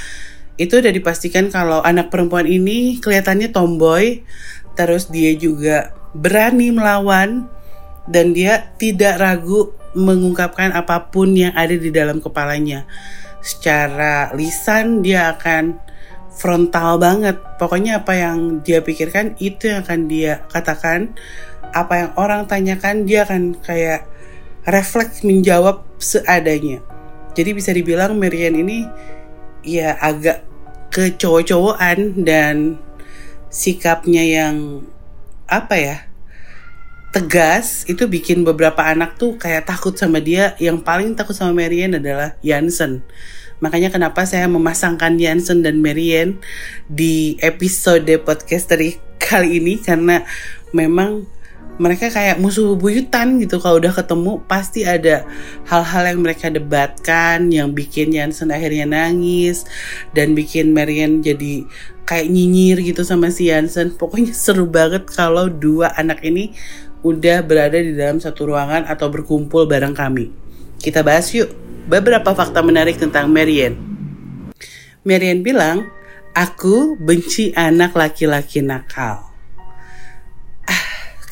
itu 0.59 0.83
udah 0.83 0.91
dipastikan 0.91 1.55
kalau 1.55 1.79
anak 1.87 2.11
perempuan 2.11 2.51
ini 2.51 2.99
kelihatannya 2.99 3.55
tomboy, 3.55 4.27
terus 4.75 5.07
dia 5.07 5.39
juga 5.39 5.95
berani 6.19 6.75
melawan 6.75 7.47
dan 8.11 8.35
dia 8.35 8.75
tidak 8.75 9.23
ragu 9.23 9.71
mengungkapkan 9.95 10.75
apa 10.75 11.15
pun 11.15 11.31
yang 11.31 11.55
ada 11.55 11.79
di 11.79 11.95
dalam 11.95 12.19
kepalanya. 12.19 12.91
Secara 13.39 14.35
lisan 14.35 15.07
dia 15.07 15.31
akan 15.31 15.79
frontal 16.35 16.99
banget. 16.99 17.39
Pokoknya 17.63 18.03
apa 18.03 18.19
yang 18.19 18.67
dia 18.67 18.83
pikirkan 18.83 19.39
itu 19.39 19.71
yang 19.71 19.87
akan 19.87 20.11
dia 20.11 20.43
katakan. 20.51 21.15
Apa 21.71 21.95
yang 21.95 22.11
orang 22.19 22.51
tanyakan 22.51 23.07
dia 23.07 23.23
akan 23.27 23.59
kayak 23.63 24.14
refleks 24.65 25.25
menjawab 25.25 25.85
seadanya. 26.01 26.81
Jadi 27.35 27.51
bisa 27.53 27.71
dibilang 27.75 28.17
Marian 28.17 28.57
ini 28.57 28.87
ya 29.65 29.97
agak 29.99 30.45
kecowok-cowokan 30.95 32.23
dan 32.23 32.79
sikapnya 33.51 34.23
yang 34.23 34.87
apa 35.51 35.75
ya 35.77 35.97
tegas 37.15 37.87
itu 37.87 38.11
bikin 38.11 38.43
beberapa 38.43 38.83
anak 38.83 39.15
tuh 39.15 39.39
kayak 39.39 39.71
takut 39.71 39.95
sama 39.95 40.19
dia 40.19 40.59
yang 40.59 40.83
paling 40.83 41.15
takut 41.15 41.35
sama 41.35 41.55
Marian 41.55 41.95
adalah 41.95 42.35
Jansen 42.43 43.07
makanya 43.63 43.95
kenapa 43.95 44.27
saya 44.27 44.51
memasangkan 44.51 45.15
Jansen 45.15 45.63
dan 45.63 45.79
Marian 45.79 46.43
di 46.91 47.39
episode 47.39 48.11
podcast 48.27 48.67
dari 48.67 48.99
kali 49.23 49.63
ini 49.63 49.79
karena 49.79 50.27
memang 50.75 51.23
mereka 51.77 52.11
kayak 52.11 52.39
musuh 52.39 52.79
buyutan 52.79 53.43
gitu. 53.43 53.59
Kalau 53.59 53.83
udah 53.83 53.91
ketemu 53.91 54.43
pasti 54.47 54.87
ada 54.87 55.27
hal-hal 55.67 56.15
yang 56.15 56.21
mereka 56.23 56.51
debatkan 56.51 57.51
yang 57.51 57.75
bikin 57.75 58.15
Yansen 58.15 58.55
akhirnya 58.55 58.87
nangis 58.87 59.67
dan 60.15 60.39
bikin 60.39 60.71
Marian 60.71 61.21
jadi 61.21 61.67
kayak 62.07 62.31
nyinyir 62.31 62.79
gitu 62.83 63.03
sama 63.03 63.35
si 63.35 63.51
Yansen. 63.51 63.95
Pokoknya 63.95 64.33
seru 64.45 64.71
banget 64.71 65.07
kalau 65.11 65.51
dua 65.51 65.91
anak 65.99 66.23
ini 66.23 66.55
udah 67.05 67.45
berada 67.45 67.77
di 67.77 67.93
dalam 67.93 68.23
satu 68.23 68.49
ruangan 68.49 68.89
atau 68.89 69.13
berkumpul 69.13 69.67
bareng 69.67 69.93
kami. 69.93 70.33
Kita 70.81 71.05
bahas 71.05 71.33
yuk 71.33 71.65
beberapa 71.85 72.33
fakta 72.33 72.65
menarik 72.65 72.97
tentang 72.97 73.29
Marian 73.29 73.77
Marian 75.05 75.45
bilang 75.45 75.85
aku 76.33 76.97
benci 76.97 77.53
anak 77.53 77.93
laki-laki 77.93 78.65
nakal 78.65 79.34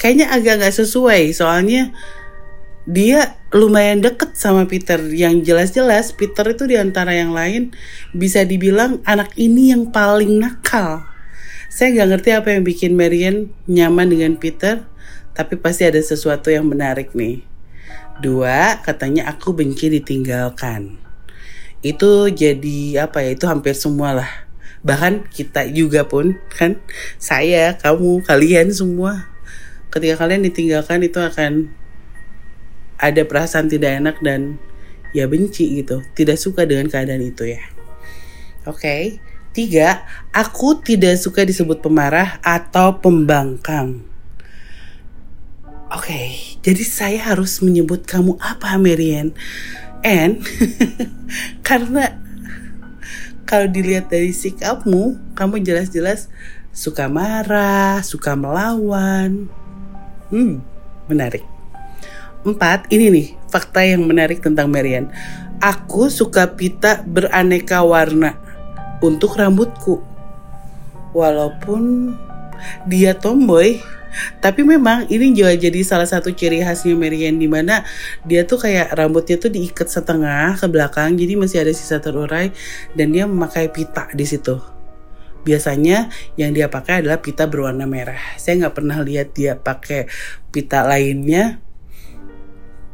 kayaknya 0.02 0.34
agak 0.34 0.58
nggak 0.58 0.74
sesuai. 0.82 1.30
Soalnya 1.30 1.94
dia 2.82 3.38
lumayan 3.54 4.02
deket 4.02 4.34
sama 4.34 4.66
Peter. 4.66 4.98
Yang 4.98 5.46
jelas-jelas 5.46 6.10
Peter 6.18 6.42
itu 6.50 6.66
di 6.66 6.74
antara 6.74 7.14
yang 7.14 7.30
lain 7.30 7.70
bisa 8.10 8.42
dibilang 8.42 8.98
anak 9.06 9.30
ini 9.38 9.70
yang 9.70 9.94
paling 9.94 10.42
nakal. 10.42 11.06
Saya 11.70 11.94
nggak 11.94 12.08
ngerti 12.18 12.30
apa 12.34 12.48
yang 12.50 12.66
bikin 12.66 12.98
Marian 12.98 13.54
nyaman 13.70 14.10
dengan 14.10 14.34
Peter 14.36 14.82
tapi 15.32 15.56
pasti 15.56 15.88
ada 15.88 16.02
sesuatu 16.02 16.50
yang 16.50 16.66
menarik 16.66 17.14
nih. 17.14 17.46
Dua 18.20 18.82
katanya 18.82 19.30
aku 19.30 19.56
benci 19.56 19.88
ditinggalkan. 19.88 21.00
Itu 21.80 22.28
jadi 22.28 23.08
apa 23.08 23.24
ya? 23.24 23.32
Itu 23.32 23.48
hampir 23.48 23.72
semua 23.72 24.12
lah. 24.12 24.30
Bahkan 24.84 25.32
kita 25.32 25.70
juga 25.72 26.04
pun 26.04 26.36
kan? 26.52 26.76
Saya 27.16 27.78
kamu 27.80 28.26
kalian 28.28 28.68
semua 28.74 29.31
ketika 29.92 30.24
kalian 30.24 30.42
ditinggalkan 30.42 31.04
itu 31.04 31.20
akan 31.20 31.68
ada 32.96 33.22
perasaan 33.28 33.68
tidak 33.68 34.00
enak 34.00 34.16
dan 34.24 34.56
ya 35.12 35.28
benci 35.28 35.84
gitu 35.84 36.00
tidak 36.16 36.40
suka 36.40 36.64
dengan 36.64 36.88
keadaan 36.88 37.20
itu 37.20 37.52
ya 37.52 37.60
oke 38.64 38.80
okay. 38.80 39.20
tiga 39.52 40.08
aku 40.32 40.80
tidak 40.80 41.20
suka 41.20 41.44
disebut 41.44 41.84
pemarah 41.84 42.40
atau 42.40 42.96
pembangkang 42.96 44.00
oke 45.92 46.02
okay. 46.02 46.56
jadi 46.64 46.82
saya 46.82 47.20
harus 47.20 47.60
menyebut 47.60 48.08
kamu 48.08 48.40
apa 48.40 48.80
Marian 48.80 49.36
and 50.00 50.40
karena 51.68 52.22
kalau 53.52 53.68
dilihat 53.68 54.08
dari 54.08 54.32
sikapmu, 54.32 55.36
kamu 55.36 55.60
jelas-jelas 55.60 56.32
suka 56.72 57.04
marah, 57.04 58.00
suka 58.00 58.32
melawan. 58.32 59.52
Hmm, 60.32 60.64
menarik. 61.12 61.44
Empat, 62.40 62.88
ini 62.88 63.12
nih 63.12 63.26
fakta 63.52 63.84
yang 63.84 64.08
menarik 64.08 64.40
tentang 64.40 64.72
Marian. 64.72 65.12
Aku 65.60 66.08
suka 66.08 66.56
pita 66.56 67.04
beraneka 67.04 67.84
warna 67.84 68.40
untuk 69.04 69.36
rambutku. 69.36 70.00
Walaupun 71.12 72.16
dia 72.88 73.12
tomboy, 73.12 73.76
tapi 74.40 74.64
memang 74.64 75.04
ini 75.12 75.36
juga 75.36 75.52
jadi 75.52 75.84
salah 75.84 76.08
satu 76.08 76.32
ciri 76.32 76.64
khasnya 76.64 76.96
Marian 76.96 77.36
di 77.36 77.44
mana 77.44 77.84
dia 78.24 78.48
tuh 78.48 78.56
kayak 78.56 78.96
rambutnya 78.96 79.36
tuh 79.36 79.52
diikat 79.52 79.92
setengah 79.92 80.56
ke 80.56 80.64
belakang 80.64 81.12
jadi 81.12 81.36
masih 81.36 81.60
ada 81.60 81.76
sisa 81.76 82.00
terurai 82.00 82.56
dan 82.96 83.12
dia 83.12 83.28
memakai 83.28 83.68
pita 83.68 84.08
di 84.16 84.24
situ. 84.24 84.71
Biasanya 85.42 86.10
yang 86.38 86.54
dia 86.54 86.70
pakai 86.70 87.02
adalah 87.02 87.18
pita 87.18 87.50
berwarna 87.50 87.84
merah. 87.84 88.18
Saya 88.38 88.66
nggak 88.66 88.76
pernah 88.78 88.98
lihat 89.02 89.34
dia 89.34 89.58
pakai 89.58 90.06
pita 90.54 90.86
lainnya. 90.86 91.58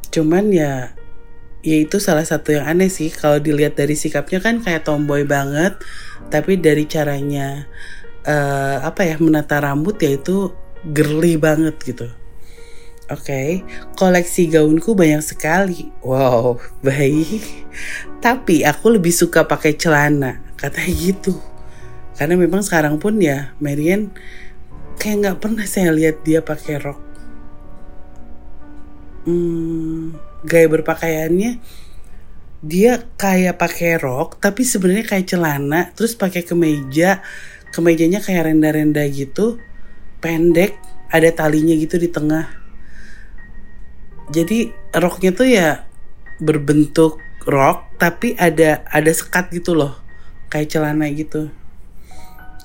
Cuman 0.09 0.50
ya 0.52 0.97
ya 1.61 1.76
itu 1.76 1.99
salah 1.99 2.25
satu 2.25 2.55
yang 2.55 2.64
aneh 2.64 2.88
sih 2.88 3.11
kalau 3.11 3.43
dilihat 3.43 3.75
dari 3.76 3.99
sikapnya 3.99 4.38
kan 4.38 4.62
kayak 4.62 4.87
tomboy 4.87 5.26
banget 5.26 5.75
tapi 6.31 6.55
dari 6.55 6.87
caranya 6.87 7.67
uh, 8.25 8.85
apa 8.87 9.05
ya 9.05 9.17
menata 9.19 9.59
rambut 9.59 9.99
ya 9.99 10.17
itu 10.17 10.55
girly 10.95 11.35
banget 11.40 11.75
gitu. 11.83 12.09
Oke, 13.09 13.25
okay. 13.25 13.49
koleksi 13.97 14.52
gaunku 14.52 14.93
banyak 14.93 15.25
sekali. 15.25 15.88
Wow, 16.05 16.61
baik. 16.85 17.40
Tapi 18.21 18.69
aku 18.69 19.00
lebih 19.00 19.17
suka 19.17 19.49
pakai 19.49 19.81
celana, 19.81 20.45
kata 20.61 20.85
gitu. 20.85 21.33
Karena 22.19 22.35
memang 22.35 22.67
sekarang 22.67 22.99
pun 22.99 23.23
ya, 23.23 23.55
Marian 23.63 24.11
kayak 24.99 25.17
nggak 25.23 25.39
pernah 25.39 25.65
saya 25.65 25.95
lihat 25.95 26.27
dia 26.27 26.43
pakai 26.43 26.83
rok. 26.83 27.01
Hmm, 29.25 30.19
gaya 30.43 30.67
berpakaiannya 30.67 31.63
dia 32.59 33.07
kayak 33.15 33.55
pakai 33.55 34.03
rok, 34.03 34.43
tapi 34.43 34.67
sebenarnya 34.67 35.07
kayak 35.07 35.31
celana, 35.31 35.95
terus 35.95 36.19
pakai 36.19 36.43
kemeja, 36.43 37.23
kemejanya 37.73 38.19
kayak 38.25 38.51
renda-renda 38.51 39.05
gitu 39.07 39.61
pendek 40.19 40.77
ada 41.13 41.29
talinya 41.33 41.73
gitu 41.77 42.01
di 42.01 42.09
tengah 42.11 42.49
jadi 44.29 44.73
roknya 44.93 45.31
tuh 45.33 45.49
ya 45.49 45.69
berbentuk 46.43 47.21
rok 47.49 47.97
tapi 47.97 48.37
ada 48.37 48.85
ada 48.89 49.13
sekat 49.13 49.49
gitu 49.55 49.73
loh 49.73 49.97
kayak 50.53 50.69
celana 50.69 51.09
gitu 51.13 51.49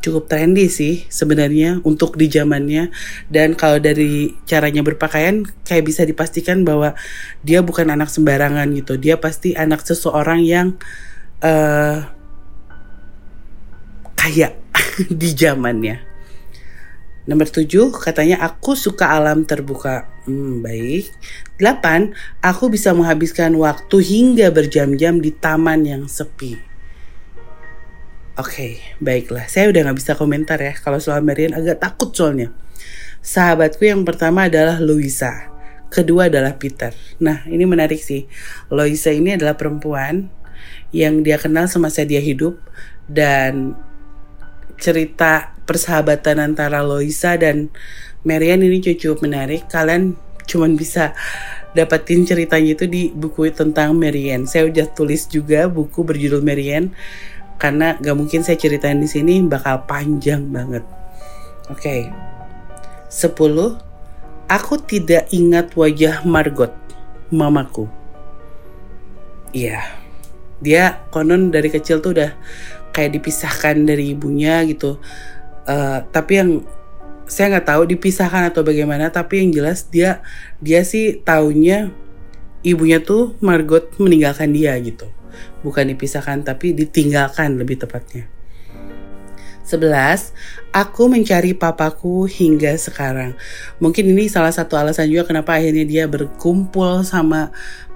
cukup 0.03 0.27
trendy 0.27 0.67
sih 0.67 1.07
sebenarnya 1.07 1.79
untuk 1.88 2.19
di 2.19 2.27
zamannya 2.27 2.91
dan 3.31 3.55
kalau 3.55 3.79
dari 3.79 4.36
caranya 4.43 4.83
berpakaian 4.83 5.48
kayak 5.63 5.88
bisa 5.88 6.03
dipastikan 6.03 6.67
bahwa 6.67 6.91
dia 7.39 7.63
bukan 7.63 7.88
anak 7.88 8.12
sembarangan 8.12 8.67
gitu 8.75 9.00
dia 9.00 9.15
pasti 9.15 9.55
anak 9.55 9.79
seseorang 9.88 10.43
yang 10.43 10.75
uh, 11.39 12.03
kaya 14.19 14.60
di 15.24 15.29
zamannya 15.31 16.13
Nomor 17.24 17.48
7 17.48 17.72
katanya 18.03 18.43
aku 18.43 18.75
suka 18.75 19.15
alam 19.15 19.48
terbuka. 19.48 20.12
Hmm, 20.27 20.60
baik. 20.60 21.07
8. 21.55 22.12
Aku 22.43 22.67
bisa 22.67 22.91
menghabiskan 22.91 23.55
waktu 23.55 23.95
hingga 24.03 24.51
berjam-jam 24.51 25.24
di 25.24 25.31
taman 25.31 25.88
yang 25.88 26.03
sepi. 26.12 26.72
Oke, 28.33 28.49
okay, 28.49 28.71
baiklah. 28.97 29.45
Saya 29.45 29.69
udah 29.69 29.93
gak 29.93 29.97
bisa 30.01 30.17
komentar 30.17 30.57
ya 30.57 30.73
kalau 30.73 30.97
soal 30.97 31.21
Marian 31.21 31.53
agak 31.53 31.77
takut 31.77 32.09
soalnya. 32.17 32.49
Sahabatku 33.21 33.85
yang 33.85 34.01
pertama 34.01 34.49
adalah 34.49 34.81
Louisa. 34.81 35.53
Kedua 35.93 36.33
adalah 36.33 36.57
Peter. 36.57 36.97
Nah, 37.21 37.45
ini 37.45 37.61
menarik 37.69 38.01
sih. 38.01 38.25
Louisa 38.73 39.13
ini 39.13 39.37
adalah 39.37 39.53
perempuan 39.53 40.33
yang 40.89 41.21
dia 41.21 41.37
kenal 41.37 41.69
semasa 41.69 42.01
dia 42.09 42.17
hidup 42.17 42.58
dan 43.05 43.77
cerita 44.81 45.53
persahabatan 45.69 46.41
antara 46.41 46.81
Loisa 46.81 47.38
dan 47.38 47.69
Marian 48.25 48.65
ini 48.65 48.81
cukup 48.81 49.21
menarik. 49.21 49.69
Kalian 49.69 50.17
cuman 50.49 50.73
bisa 50.73 51.13
dapetin 51.77 52.25
ceritanya 52.25 52.73
itu 52.73 52.86
di 52.89 53.13
buku 53.13 53.53
tentang 53.53 53.93
Marian. 53.93 54.49
Saya 54.49 54.69
udah 54.73 54.89
tulis 54.89 55.29
juga 55.29 55.69
buku 55.69 56.01
berjudul 56.01 56.41
Marian 56.41 56.89
karena 57.61 57.95
gak 57.99 58.17
mungkin 58.17 58.41
saya 58.41 58.59
ceritain 58.59 58.99
di 58.99 59.07
sini 59.07 59.41
bakal 59.45 59.83
panjang 59.87 60.49
banget. 60.49 60.83
Oke. 61.71 61.81
Okay. 61.81 62.01
10. 63.13 63.33
Aku 64.49 64.73
tidak 64.83 65.29
ingat 65.29 65.71
wajah 65.77 66.25
Margot, 66.25 66.73
mamaku. 67.29 67.87
Iya. 69.53 69.85
Dia 70.59 71.05
konon 71.13 71.53
dari 71.53 71.69
kecil 71.69 72.01
tuh 72.01 72.17
udah 72.17 72.31
kayak 72.93 73.17
dipisahkan 73.19 73.75
dari 73.83 74.13
ibunya 74.13 74.61
gitu 74.69 75.01
uh, 75.67 75.99
tapi 76.13 76.31
yang 76.39 76.49
saya 77.25 77.57
nggak 77.57 77.67
tahu 77.67 77.83
dipisahkan 77.89 78.53
atau 78.53 78.61
bagaimana 78.61 79.09
tapi 79.09 79.41
yang 79.41 79.49
jelas 79.49 79.89
dia 79.89 80.21
dia 80.61 80.85
sih 80.85 81.23
taunya 81.25 81.89
ibunya 82.61 83.01
tuh 83.01 83.33
Margot 83.41 83.89
meninggalkan 83.97 84.53
dia 84.53 84.77
gitu 84.77 85.09
bukan 85.65 85.93
dipisahkan 85.96 86.43
tapi 86.46 86.76
ditinggalkan 86.76 87.58
lebih 87.58 87.82
tepatnya 87.82 88.28
11. 89.63 90.76
Aku 90.76 91.08
mencari 91.08 91.56
papaku 91.56 92.28
hingga 92.28 92.76
sekarang. 92.76 93.34
Mungkin 93.80 94.12
ini 94.12 94.28
salah 94.28 94.52
satu 94.52 94.76
alasan 94.76 95.08
juga 95.08 95.32
kenapa 95.32 95.56
akhirnya 95.56 95.88
dia 95.88 96.06
berkumpul 96.06 97.08
sama 97.08 97.50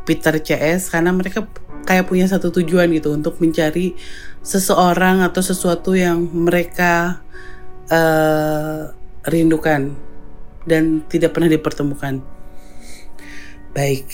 Peter 0.08 0.40
CS 0.40 0.88
karena 0.88 1.12
mereka 1.12 1.44
kayak 1.84 2.08
punya 2.08 2.28
satu 2.28 2.52
tujuan 2.56 2.88
gitu 2.96 3.12
untuk 3.12 3.40
mencari 3.44 3.96
seseorang 4.44 5.24
atau 5.24 5.44
sesuatu 5.44 5.92
yang 5.92 6.24
mereka 6.32 7.20
uh, 7.92 8.96
rindukan 9.28 9.92
dan 10.64 11.04
tidak 11.12 11.36
pernah 11.36 11.52
dipertemukan. 11.52 12.24
Baik. 13.76 14.08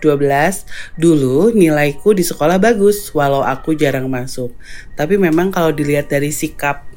12. 0.00 0.98
Dulu 0.98 1.54
nilaiku 1.54 2.14
di 2.14 2.24
sekolah 2.26 2.56
bagus 2.56 3.10
walau 3.14 3.44
aku 3.44 3.74
jarang 3.74 4.06
masuk. 4.10 4.54
Tapi 4.94 5.18
memang 5.18 5.52
kalau 5.52 5.70
dilihat 5.70 6.10
dari 6.10 6.32
sikap 6.32 6.88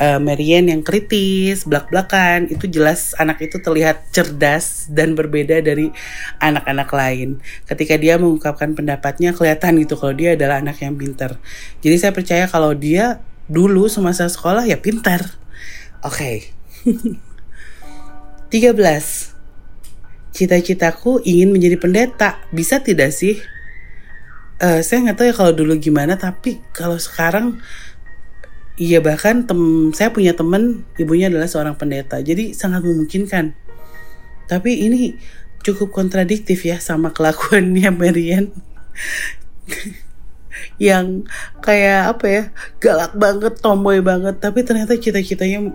uh, 0.00 0.20
Marian 0.22 0.70
yang 0.70 0.82
kritis, 0.82 1.66
belak-belakan, 1.66 2.48
itu 2.48 2.70
jelas 2.70 3.12
anak 3.18 3.42
itu 3.44 3.58
terlihat 3.60 4.08
cerdas 4.14 4.88
dan 4.88 5.12
berbeda 5.18 5.60
dari 5.60 5.90
anak-anak 6.38 6.88
lain. 6.90 7.28
Ketika 7.66 7.98
dia 7.98 8.16
mengungkapkan 8.16 8.72
pendapatnya, 8.72 9.34
kelihatan 9.34 9.82
gitu 9.82 9.98
kalau 9.98 10.14
dia 10.14 10.38
adalah 10.38 10.62
anak 10.62 10.80
yang 10.80 10.94
pintar. 10.94 11.36
Jadi 11.82 11.96
saya 11.98 12.12
percaya 12.14 12.44
kalau 12.46 12.72
dia 12.72 13.20
dulu 13.50 13.90
semasa 13.90 14.28
sekolah 14.28 14.64
ya 14.64 14.78
pintar. 14.78 15.36
Oke. 16.04 16.48
Okay. 18.48 18.72
13. 18.72 19.37
Cita-citaku 20.38 21.18
ingin 21.26 21.50
menjadi 21.50 21.74
pendeta. 21.74 22.38
Bisa 22.54 22.78
tidak 22.78 23.10
sih? 23.10 23.42
Uh, 24.62 24.82
saya 24.86 25.02
nggak 25.02 25.16
tahu 25.18 25.26
ya 25.26 25.34
kalau 25.34 25.52
dulu 25.54 25.74
gimana, 25.78 26.14
tapi 26.14 26.62
kalau 26.70 26.98
sekarang 26.98 27.58
Iya 28.78 29.02
bahkan 29.02 29.42
tem 29.42 29.90
saya 29.90 30.14
punya 30.14 30.38
teman 30.38 30.86
ibunya 31.02 31.26
adalah 31.26 31.50
seorang 31.50 31.74
pendeta, 31.74 32.22
jadi 32.22 32.54
sangat 32.54 32.86
memungkinkan. 32.86 33.50
Tapi 34.46 34.86
ini 34.86 35.18
cukup 35.66 35.90
kontradiktif 35.90 36.62
ya 36.62 36.78
sama 36.78 37.10
kelakuannya 37.10 37.90
Marian 37.98 38.54
yang 40.78 41.26
kayak 41.58 42.14
apa 42.14 42.26
ya 42.30 42.42
galak 42.78 43.18
banget, 43.18 43.58
tomboy 43.58 43.98
banget, 43.98 44.38
tapi 44.38 44.62
ternyata 44.62 44.94
cita-citanya 44.94 45.74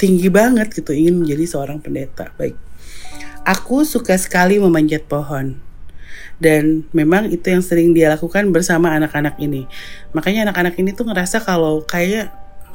tinggi 0.00 0.32
banget 0.32 0.72
gitu 0.72 0.96
ingin 0.96 1.20
menjadi 1.20 1.44
seorang 1.44 1.76
pendeta. 1.84 2.32
Baik, 2.40 2.56
aku 3.44 3.84
suka 3.84 4.16
sekali 4.16 4.58
memanjat 4.58 5.04
pohon 5.08 5.56
dan 6.42 6.82
memang 6.90 7.30
itu 7.30 7.46
yang 7.46 7.62
sering 7.62 7.94
dia 7.94 8.10
lakukan 8.10 8.50
bersama 8.50 8.90
anak-anak 8.96 9.38
ini 9.38 9.70
makanya 10.16 10.50
anak-anak 10.50 10.74
ini 10.80 10.90
tuh 10.90 11.06
ngerasa 11.06 11.40
kalau 11.46 11.86
kayak 11.86 12.32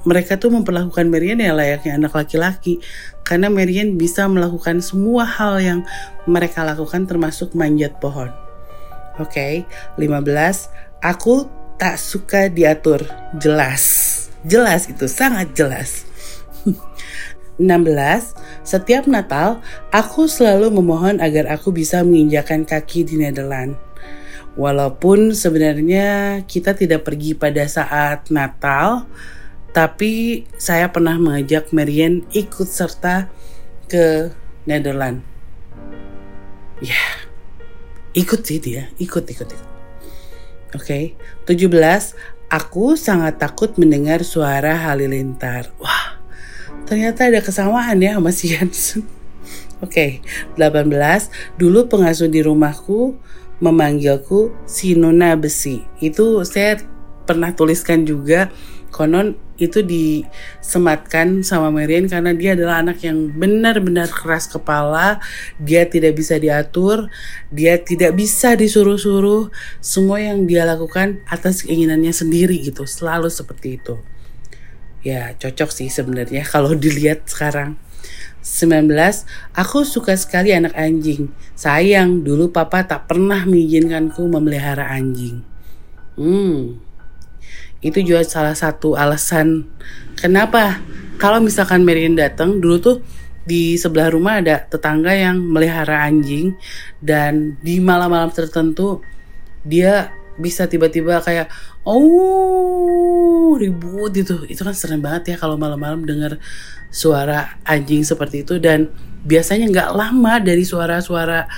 mereka 0.08 0.40
tuh 0.40 0.48
memperlakukan 0.54 1.12
Marian 1.12 1.44
ya 1.44 1.52
layaknya 1.52 2.00
anak 2.00 2.16
laki-laki 2.16 2.80
karena 3.28 3.52
Marian 3.52 4.00
bisa 4.00 4.26
melakukan 4.32 4.80
semua 4.80 5.28
hal 5.28 5.60
yang 5.60 5.80
mereka 6.24 6.64
lakukan 6.64 7.06
termasuk 7.06 7.52
manjat 7.54 8.00
pohon. 8.00 8.32
Oke, 9.20 9.68
okay, 10.00 10.02
15. 10.02 11.04
Aku 11.04 11.52
tak 11.76 12.00
suka 12.00 12.48
diatur. 12.48 13.04
Jelas. 13.36 13.84
Jelas 14.48 14.88
itu 14.88 15.06
sangat 15.12 15.52
jelas. 15.52 16.09
16. 17.60 18.63
Setiap 18.63 19.06
Natal, 19.06 19.60
aku 19.91 20.26
selalu 20.26 20.72
memohon 20.72 21.19
agar 21.19 21.52
aku 21.52 21.76
bisa 21.76 22.02
menginjakan 22.02 22.63
kaki 22.63 23.06
di 23.06 23.19
Nederland. 23.19 23.76
Walaupun 24.56 25.36
sebenarnya 25.36 26.41
kita 26.48 26.74
tidak 26.74 27.06
pergi 27.06 27.38
pada 27.38 27.63
saat 27.69 28.32
Natal, 28.32 29.06
tapi 29.76 30.43
saya 30.58 30.89
pernah 30.89 31.15
mengajak 31.19 31.69
Marian 31.76 32.26
ikut 32.34 32.65
serta 32.65 33.30
ke 33.86 34.34
Nederland. 34.65 35.22
Ya, 36.80 37.00
ikut 38.15 38.41
sih 38.48 38.60
dia, 38.63 38.88
ikut, 38.98 39.28
ikut, 39.28 39.48
ikut. 39.52 39.67
Oke, 40.78 41.17
okay. 41.45 41.50
17. 41.50 42.45
Aku 42.50 42.93
sangat 42.93 43.41
takut 43.41 43.74
mendengar 43.82 44.22
suara 44.22 44.78
halilintar. 44.78 45.74
Wah, 45.82 45.88
ternyata 46.86 47.28
ada 47.28 47.39
kesamaan 47.44 48.00
ya 48.00 48.15
sama 48.15 48.32
si. 48.32 48.54
Oke, 49.80 50.20
okay. 50.60 50.60
18. 50.60 50.92
Dulu 51.56 51.88
pengasuh 51.88 52.28
di 52.28 52.44
rumahku 52.44 53.15
memanggilku 53.63 54.52
si 54.68 54.96
Nona 54.96 55.36
Besi. 55.39 55.84
Itu 56.04 56.44
saya 56.44 56.80
pernah 57.24 57.56
tuliskan 57.56 58.04
juga 58.04 58.52
konon 58.89 59.38
itu 59.60 59.84
disematkan 59.84 61.44
sama 61.44 61.68
Marian 61.70 62.08
karena 62.08 62.32
dia 62.32 62.56
adalah 62.56 62.80
anak 62.80 63.04
yang 63.04 63.30
benar-benar 63.36 64.08
keras 64.08 64.48
kepala, 64.48 65.20
dia 65.60 65.84
tidak 65.84 66.15
bisa 66.15 66.39
diatur, 66.39 67.12
dia 67.52 67.76
tidak 67.76 68.15
bisa 68.15 68.56
disuruh-suruh, 68.56 69.52
semua 69.84 70.24
yang 70.24 70.48
dia 70.48 70.63
lakukan 70.63 71.20
atas 71.28 71.68
keinginannya 71.68 72.15
sendiri 72.15 72.56
gitu, 72.63 72.88
selalu 72.88 73.28
seperti 73.28 73.78
itu. 73.78 74.00
Ya, 75.06 75.36
cocok 75.36 75.70
sih 75.72 75.88
sebenarnya 75.88 76.44
kalau 76.54 76.76
dilihat 76.76 77.28
sekarang. 77.30 77.80
19. 78.40 78.88
Aku 79.52 79.84
suka 79.84 80.16
sekali 80.16 80.56
anak 80.56 80.72
anjing. 80.74 81.28
Sayang, 81.60 82.24
dulu 82.24 82.50
papa 82.56 82.88
tak 82.88 83.12
pernah 83.12 83.44
mengizinkanku 83.44 84.24
memelihara 84.32 84.88
anjing. 84.96 85.44
Hmm, 86.16 86.80
itu 87.80 88.04
juga 88.04 88.28
salah 88.28 88.56
satu 88.56 89.00
alasan 89.00 89.64
kenapa 90.20 90.84
kalau 91.16 91.40
misalkan 91.40 91.88
Marian 91.88 92.16
datang 92.16 92.60
dulu 92.60 92.76
tuh 92.80 92.98
di 93.48 93.80
sebelah 93.80 94.12
rumah 94.12 94.44
ada 94.44 94.68
tetangga 94.68 95.16
yang 95.16 95.40
melihara 95.40 96.04
anjing 96.04 96.60
dan 97.00 97.56
di 97.64 97.80
malam-malam 97.80 98.30
tertentu 98.36 99.00
dia 99.64 100.12
bisa 100.40 100.68
tiba-tiba 100.68 101.24
kayak 101.24 101.52
oh 101.89 103.58
ribut. 103.58 104.13
Gitu 104.13 104.45
itu 104.45 104.62
kan 104.62 104.75
serem 104.78 105.02
banget 105.02 105.34
ya 105.34 105.36
kalau 105.41 105.58
malam-malam 105.58 106.06
dengar 106.06 106.38
suara 106.93 107.58
anjing 107.65 108.06
seperti 108.06 108.45
itu. 108.45 108.62
Dan 108.62 108.93
biasanya 109.25 109.67
nggak 109.69 109.89
lama 109.97 110.34
dari 110.39 110.62
suara-suara 110.62 111.49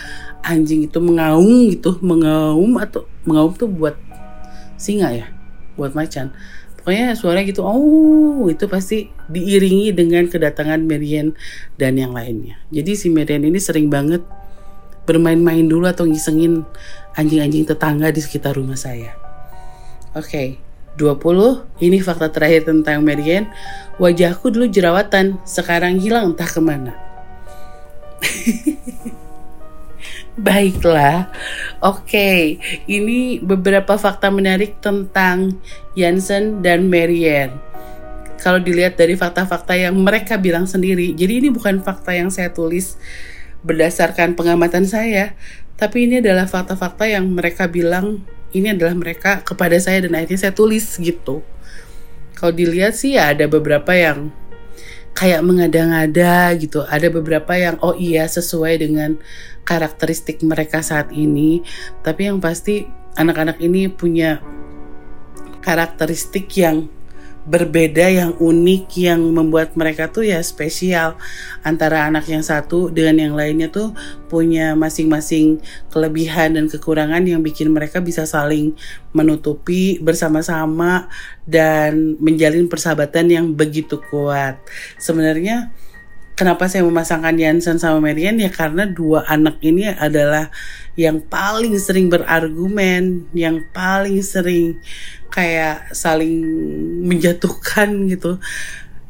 anjing 0.41 0.87
itu 0.87 0.97
mengaum 1.03 1.69
gitu. 1.69 1.99
Mengaum 1.99 2.79
atau 2.79 3.03
mengaum 3.27 3.51
tuh 3.53 3.67
buat 3.67 3.99
singa 4.79 5.11
ya? 5.11 5.27
Buat 5.75 5.91
macan. 5.91 6.31
Pokoknya 6.81 7.13
suara 7.13 7.45
gitu 7.45 7.61
oh 7.61 8.49
itu 8.49 8.65
pasti 8.65 9.13
diiringi 9.29 9.93
dengan 9.93 10.25
kedatangan 10.25 10.81
Marian 10.81 11.37
dan 11.77 11.93
yang 11.99 12.09
lainnya. 12.15 12.57
Jadi 12.73 12.97
si 12.97 13.07
Marian 13.13 13.45
ini 13.45 13.61
sering 13.61 13.85
banget 13.85 14.25
bermain-main 15.05 15.65
dulu 15.65 15.85
atau 15.85 16.09
ngisengin 16.09 16.65
anjing-anjing 17.13 17.69
tetangga 17.69 18.09
di 18.09 18.21
sekitar 18.21 18.57
rumah 18.57 18.77
saya 18.77 19.20
oke 20.15 20.27
okay. 20.27 20.59
20 20.99 21.79
ini 21.79 22.03
fakta 22.03 22.27
terakhir 22.27 22.67
tentang 22.67 22.99
Marian 22.99 23.47
wajahku 23.95 24.51
dulu 24.51 24.67
jerawatan 24.67 25.39
sekarang 25.47 25.97
hilang 25.97 26.35
entah 26.35 26.49
ke 26.49 26.59
mana 26.59 26.93
Baiklah, 30.31 31.27
oke. 31.83 32.07
Okay. 32.07 32.55
Ini 32.87 33.43
beberapa 33.43 33.99
fakta 33.99 34.31
menarik 34.31 34.79
tentang 34.79 35.59
Jansen 35.91 36.63
dan 36.63 36.87
Marianne. 36.87 37.59
Kalau 38.39 38.57
dilihat 38.57 38.95
dari 38.97 39.13
fakta-fakta 39.13 39.75
yang 39.75 39.93
mereka 39.99 40.39
bilang 40.39 40.65
sendiri, 40.65 41.13
jadi 41.13 41.43
ini 41.43 41.53
bukan 41.53 41.83
fakta 41.83 42.15
yang 42.15 42.33
saya 42.33 42.49
tulis 42.49 42.97
berdasarkan 43.61 44.33
pengamatan 44.33 44.87
saya, 44.87 45.37
tapi 45.77 46.09
ini 46.09 46.23
adalah 46.23 46.49
fakta-fakta 46.49 47.05
yang 47.05 47.29
mereka 47.29 47.69
bilang 47.69 48.25
ini 48.51 48.75
adalah 48.75 48.95
mereka 48.95 49.41
kepada 49.41 49.75
saya 49.79 50.03
dan 50.07 50.15
akhirnya 50.15 50.47
saya 50.47 50.53
tulis 50.55 50.99
gitu. 50.99 51.43
Kalau 52.35 52.51
dilihat 52.51 52.97
sih 52.97 53.15
ya 53.15 53.31
ada 53.31 53.45
beberapa 53.45 53.93
yang 53.93 54.33
kayak 55.13 55.43
mengada-ngada 55.43 56.55
gitu. 56.57 56.83
Ada 56.87 57.07
beberapa 57.11 57.53
yang 57.55 57.77
oh 57.83 57.95
iya 57.95 58.25
sesuai 58.27 58.81
dengan 58.81 59.19
karakteristik 59.63 60.41
mereka 60.43 60.81
saat 60.83 61.11
ini. 61.13 61.63
Tapi 62.01 62.31
yang 62.31 62.39
pasti 62.41 62.87
anak-anak 63.15 63.59
ini 63.61 63.91
punya 63.91 64.41
karakteristik 65.61 66.49
yang 66.57 66.89
berbeda 67.41 68.05
yang 68.05 68.31
unik 68.37 68.85
yang 69.01 69.21
membuat 69.33 69.73
mereka 69.73 70.13
tuh 70.13 70.21
ya 70.21 70.37
spesial 70.45 71.17
antara 71.65 72.05
anak 72.05 72.29
yang 72.29 72.45
satu 72.45 72.93
dengan 72.93 73.17
yang 73.17 73.33
lainnya 73.33 73.73
tuh 73.73 73.97
punya 74.29 74.77
masing-masing 74.77 75.57
kelebihan 75.89 76.53
dan 76.53 76.69
kekurangan 76.69 77.25
yang 77.25 77.41
bikin 77.41 77.73
mereka 77.73 77.97
bisa 77.97 78.29
saling 78.29 78.77
menutupi 79.09 79.97
bersama-sama 79.99 81.09
dan 81.49 82.15
menjalin 82.21 82.69
persahabatan 82.69 83.27
yang 83.27 83.45
begitu 83.57 83.97
kuat. 84.13 84.61
Sebenarnya 85.01 85.73
kenapa 86.41 86.65
saya 86.65 86.81
memasangkan 86.81 87.37
Jansen 87.37 87.77
sama 87.77 88.01
Marian 88.01 88.41
ya 88.41 88.49
karena 88.49 88.89
dua 88.89 89.29
anak 89.29 89.61
ini 89.61 89.85
adalah 89.93 90.49
yang 90.97 91.21
paling 91.21 91.77
sering 91.77 92.09
berargumen, 92.09 93.29
yang 93.37 93.61
paling 93.69 94.25
sering 94.25 94.81
kayak 95.29 95.93
saling 95.93 96.41
menjatuhkan 97.05 98.09
gitu. 98.09 98.41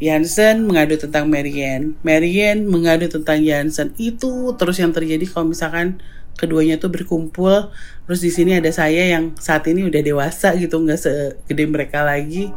Jansen 0.04 0.68
mengadu 0.68 1.00
tentang 1.00 1.32
Marian, 1.32 1.96
Marian 2.04 2.68
mengadu 2.68 3.08
tentang 3.08 3.40
Jansen. 3.40 3.96
Itu 3.96 4.52
terus 4.60 4.84
yang 4.84 4.92
terjadi 4.92 5.24
kalau 5.32 5.56
misalkan 5.56 6.04
keduanya 6.36 6.84
tuh 6.84 6.92
berkumpul. 6.92 7.72
Terus 8.12 8.20
di 8.20 8.32
sini 8.36 8.60
ada 8.60 8.76
saya 8.76 9.08
yang 9.08 9.40
saat 9.40 9.64
ini 9.72 9.88
udah 9.88 10.04
dewasa 10.04 10.52
gitu, 10.60 10.84
nggak 10.84 11.00
segede 11.00 11.64
mereka 11.64 12.04
lagi 12.04 12.52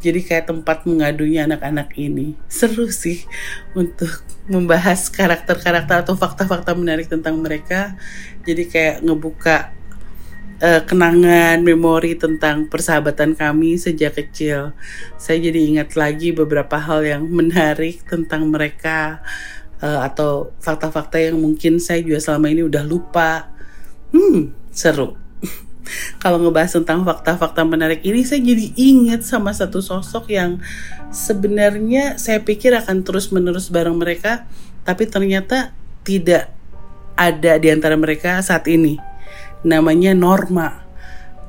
jadi 0.00 0.20
kayak 0.24 0.48
tempat 0.48 0.88
mengadunya 0.88 1.44
anak-anak 1.44 1.92
ini. 2.00 2.32
Seru 2.48 2.88
sih 2.88 3.20
untuk 3.76 4.24
membahas 4.48 5.12
karakter-karakter 5.12 6.08
atau 6.08 6.16
fakta-fakta 6.16 6.72
menarik 6.72 7.06
tentang 7.06 7.36
mereka. 7.38 7.94
Jadi 8.48 8.64
kayak 8.66 8.96
ngebuka 9.04 9.76
uh, 10.64 10.82
kenangan 10.88 11.60
memori 11.60 12.16
tentang 12.16 12.64
persahabatan 12.72 13.36
kami 13.36 13.76
sejak 13.76 14.16
kecil. 14.16 14.72
Saya 15.20 15.36
jadi 15.44 15.60
ingat 15.76 16.00
lagi 16.00 16.32
beberapa 16.32 16.80
hal 16.80 17.04
yang 17.04 17.28
menarik 17.28 18.00
tentang 18.08 18.48
mereka 18.48 19.20
uh, 19.84 20.00
atau 20.08 20.56
fakta-fakta 20.64 21.20
yang 21.20 21.36
mungkin 21.36 21.76
saya 21.76 22.00
juga 22.00 22.24
selama 22.24 22.48
ini 22.48 22.64
udah 22.64 22.84
lupa. 22.88 23.52
Hmm 24.10 24.56
seru 24.70 25.19
kalau 26.22 26.40
ngebahas 26.40 26.76
tentang 26.80 27.02
fakta-fakta 27.04 27.62
menarik 27.64 28.00
ini 28.04 28.24
saya 28.24 28.40
jadi 28.40 28.72
ingat 28.76 29.26
sama 29.26 29.50
satu 29.54 29.82
sosok 29.82 30.30
yang 30.32 30.60
sebenarnya 31.10 32.16
saya 32.16 32.40
pikir 32.42 32.72
akan 32.76 33.02
terus-menerus 33.02 33.68
bareng 33.68 33.96
mereka 33.96 34.48
tapi 34.84 35.06
ternyata 35.06 35.74
tidak 36.02 36.50
ada 37.20 37.60
di 37.60 37.68
antara 37.68 38.00
mereka 38.00 38.40
saat 38.40 38.64
ini. 38.64 38.96
Namanya 39.60 40.16
Norma. 40.16 40.88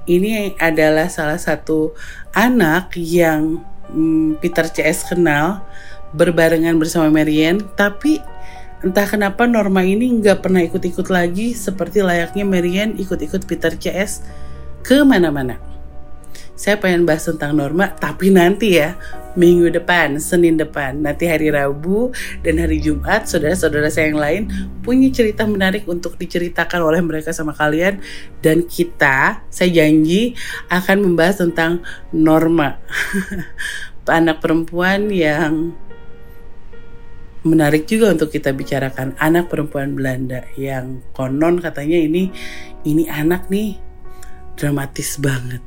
Ini 0.03 0.59
adalah 0.59 1.07
salah 1.07 1.39
satu 1.39 1.95
anak 2.35 2.99
yang 2.99 3.63
hmm, 3.87 4.43
Peter 4.43 4.67
CS 4.67 5.07
kenal 5.13 5.63
berbarengan 6.11 6.75
bersama 6.75 7.07
Marianne 7.07 7.63
tapi 7.79 8.19
Entah 8.81 9.05
kenapa 9.05 9.45
Norma 9.45 9.85
ini 9.85 10.09
nggak 10.09 10.41
pernah 10.41 10.65
ikut-ikut 10.65 11.05
lagi 11.13 11.53
seperti 11.53 12.01
layaknya 12.01 12.41
Marian 12.49 12.97
ikut-ikut 12.97 13.45
Peter 13.45 13.77
CS 13.77 14.25
ke 14.81 15.05
mana-mana. 15.05 15.61
Saya 16.57 16.77
pengen 16.77 17.05
bahas 17.05 17.25
tentang 17.25 17.57
Norma, 17.57 17.89
tapi 17.93 18.29
nanti 18.29 18.77
ya, 18.77 18.97
minggu 19.33 19.73
depan, 19.73 20.21
Senin 20.21 20.61
depan, 20.61 20.97
nanti 20.97 21.25
hari 21.25 21.49
Rabu 21.49 22.13
dan 22.45 22.61
hari 22.61 22.77
Jumat, 22.77 23.25
saudara-saudara 23.25 23.89
saya 23.89 24.13
yang 24.13 24.21
lain 24.21 24.41
punya 24.85 25.09
cerita 25.09 25.45
menarik 25.49 25.89
untuk 25.89 26.21
diceritakan 26.21 26.85
oleh 26.85 27.01
mereka 27.01 27.33
sama 27.33 27.57
kalian. 27.57 28.01
Dan 28.45 28.65
kita, 28.69 29.41
saya 29.49 29.69
janji, 29.73 30.37
akan 30.69 31.01
membahas 31.01 31.41
tentang 31.41 31.81
Norma. 32.13 32.77
Anak 34.05 34.41
perempuan 34.41 35.09
yang 35.09 35.73
menarik 37.41 37.89
juga 37.89 38.13
untuk 38.13 38.29
kita 38.29 38.53
bicarakan 38.53 39.17
anak 39.17 39.49
perempuan 39.49 39.97
Belanda 39.97 40.45
yang 40.53 41.01
konon 41.17 41.57
katanya 41.57 41.97
ini 41.97 42.29
ini 42.85 43.09
anak 43.09 43.49
nih 43.49 43.77
dramatis 44.57 45.17
banget 45.17 45.63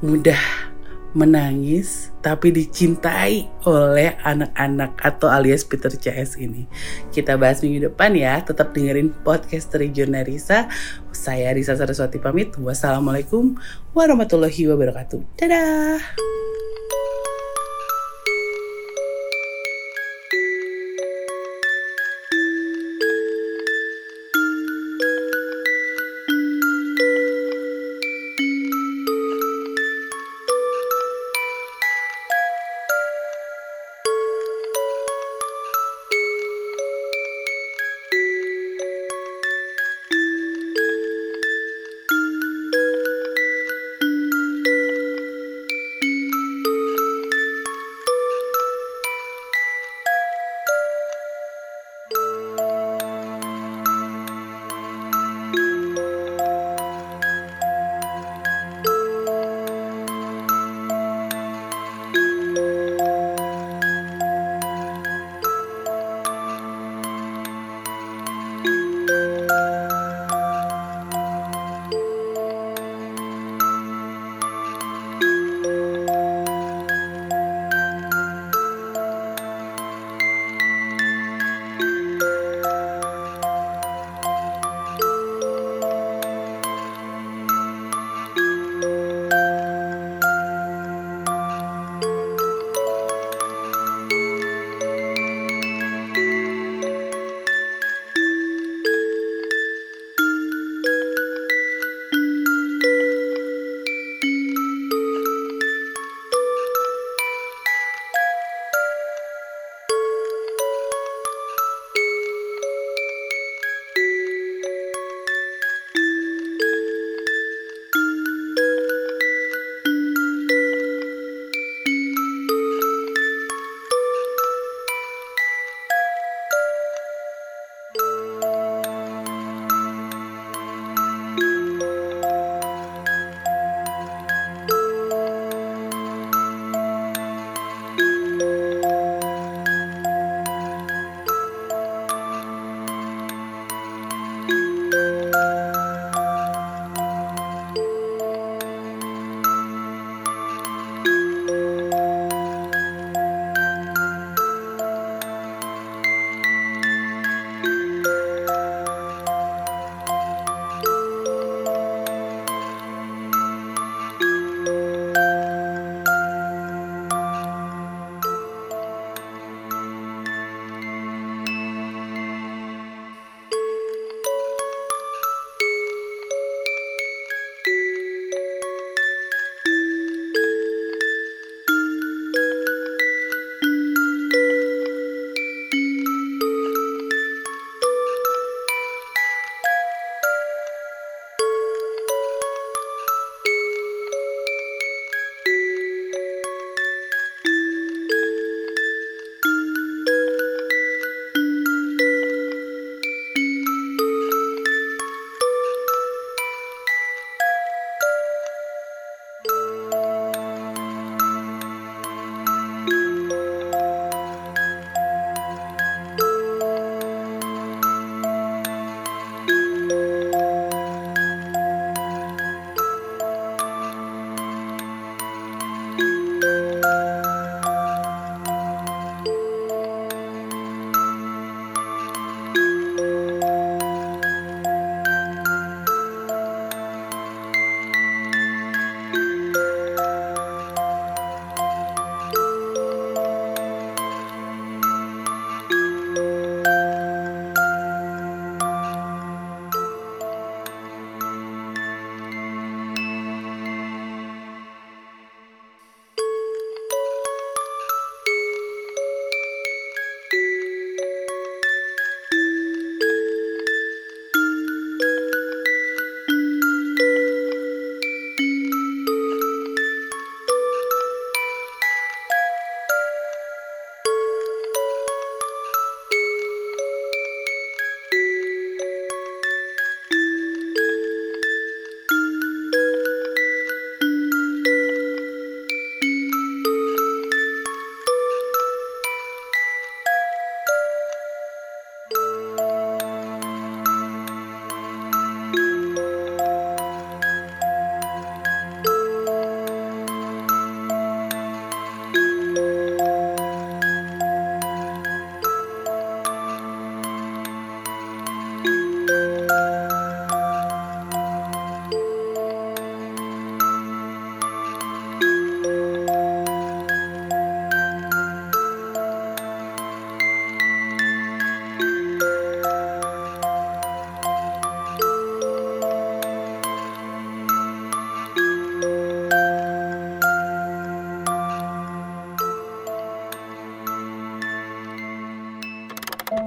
mudah 0.00 0.72
menangis 1.12 2.08
tapi 2.24 2.48
dicintai 2.48 3.44
oleh 3.68 4.16
anak-anak 4.24 4.96
atau 4.96 5.28
alias 5.28 5.60
Peter 5.68 5.92
CS 5.92 6.40
ini. 6.40 6.64
Kita 7.12 7.36
bahas 7.36 7.60
minggu 7.60 7.92
depan 7.92 8.16
ya. 8.16 8.40
Tetap 8.40 8.72
dengerin 8.72 9.12
podcast 9.20 9.68
dari 9.68 9.92
Jurnalisa. 9.92 10.72
Saya 11.12 11.52
Risa 11.52 11.76
Saraswati 11.76 12.16
pamit. 12.16 12.56
Wassalamualaikum 12.56 13.60
warahmatullahi 13.92 14.64
wabarakatuh. 14.72 15.20
Dadah. 15.36 16.41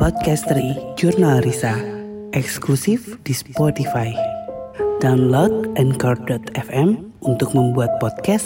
Podcastery 0.05 0.77
Jurnal 1.01 1.41
Risa, 1.41 1.81
eksklusif 2.37 3.17
di 3.25 3.33
Spotify. 3.33 4.13
Download 5.01 5.65
Anchor.fm 5.81 7.09
untuk 7.25 7.49
membuat 7.57 7.89
podcast. 7.97 8.45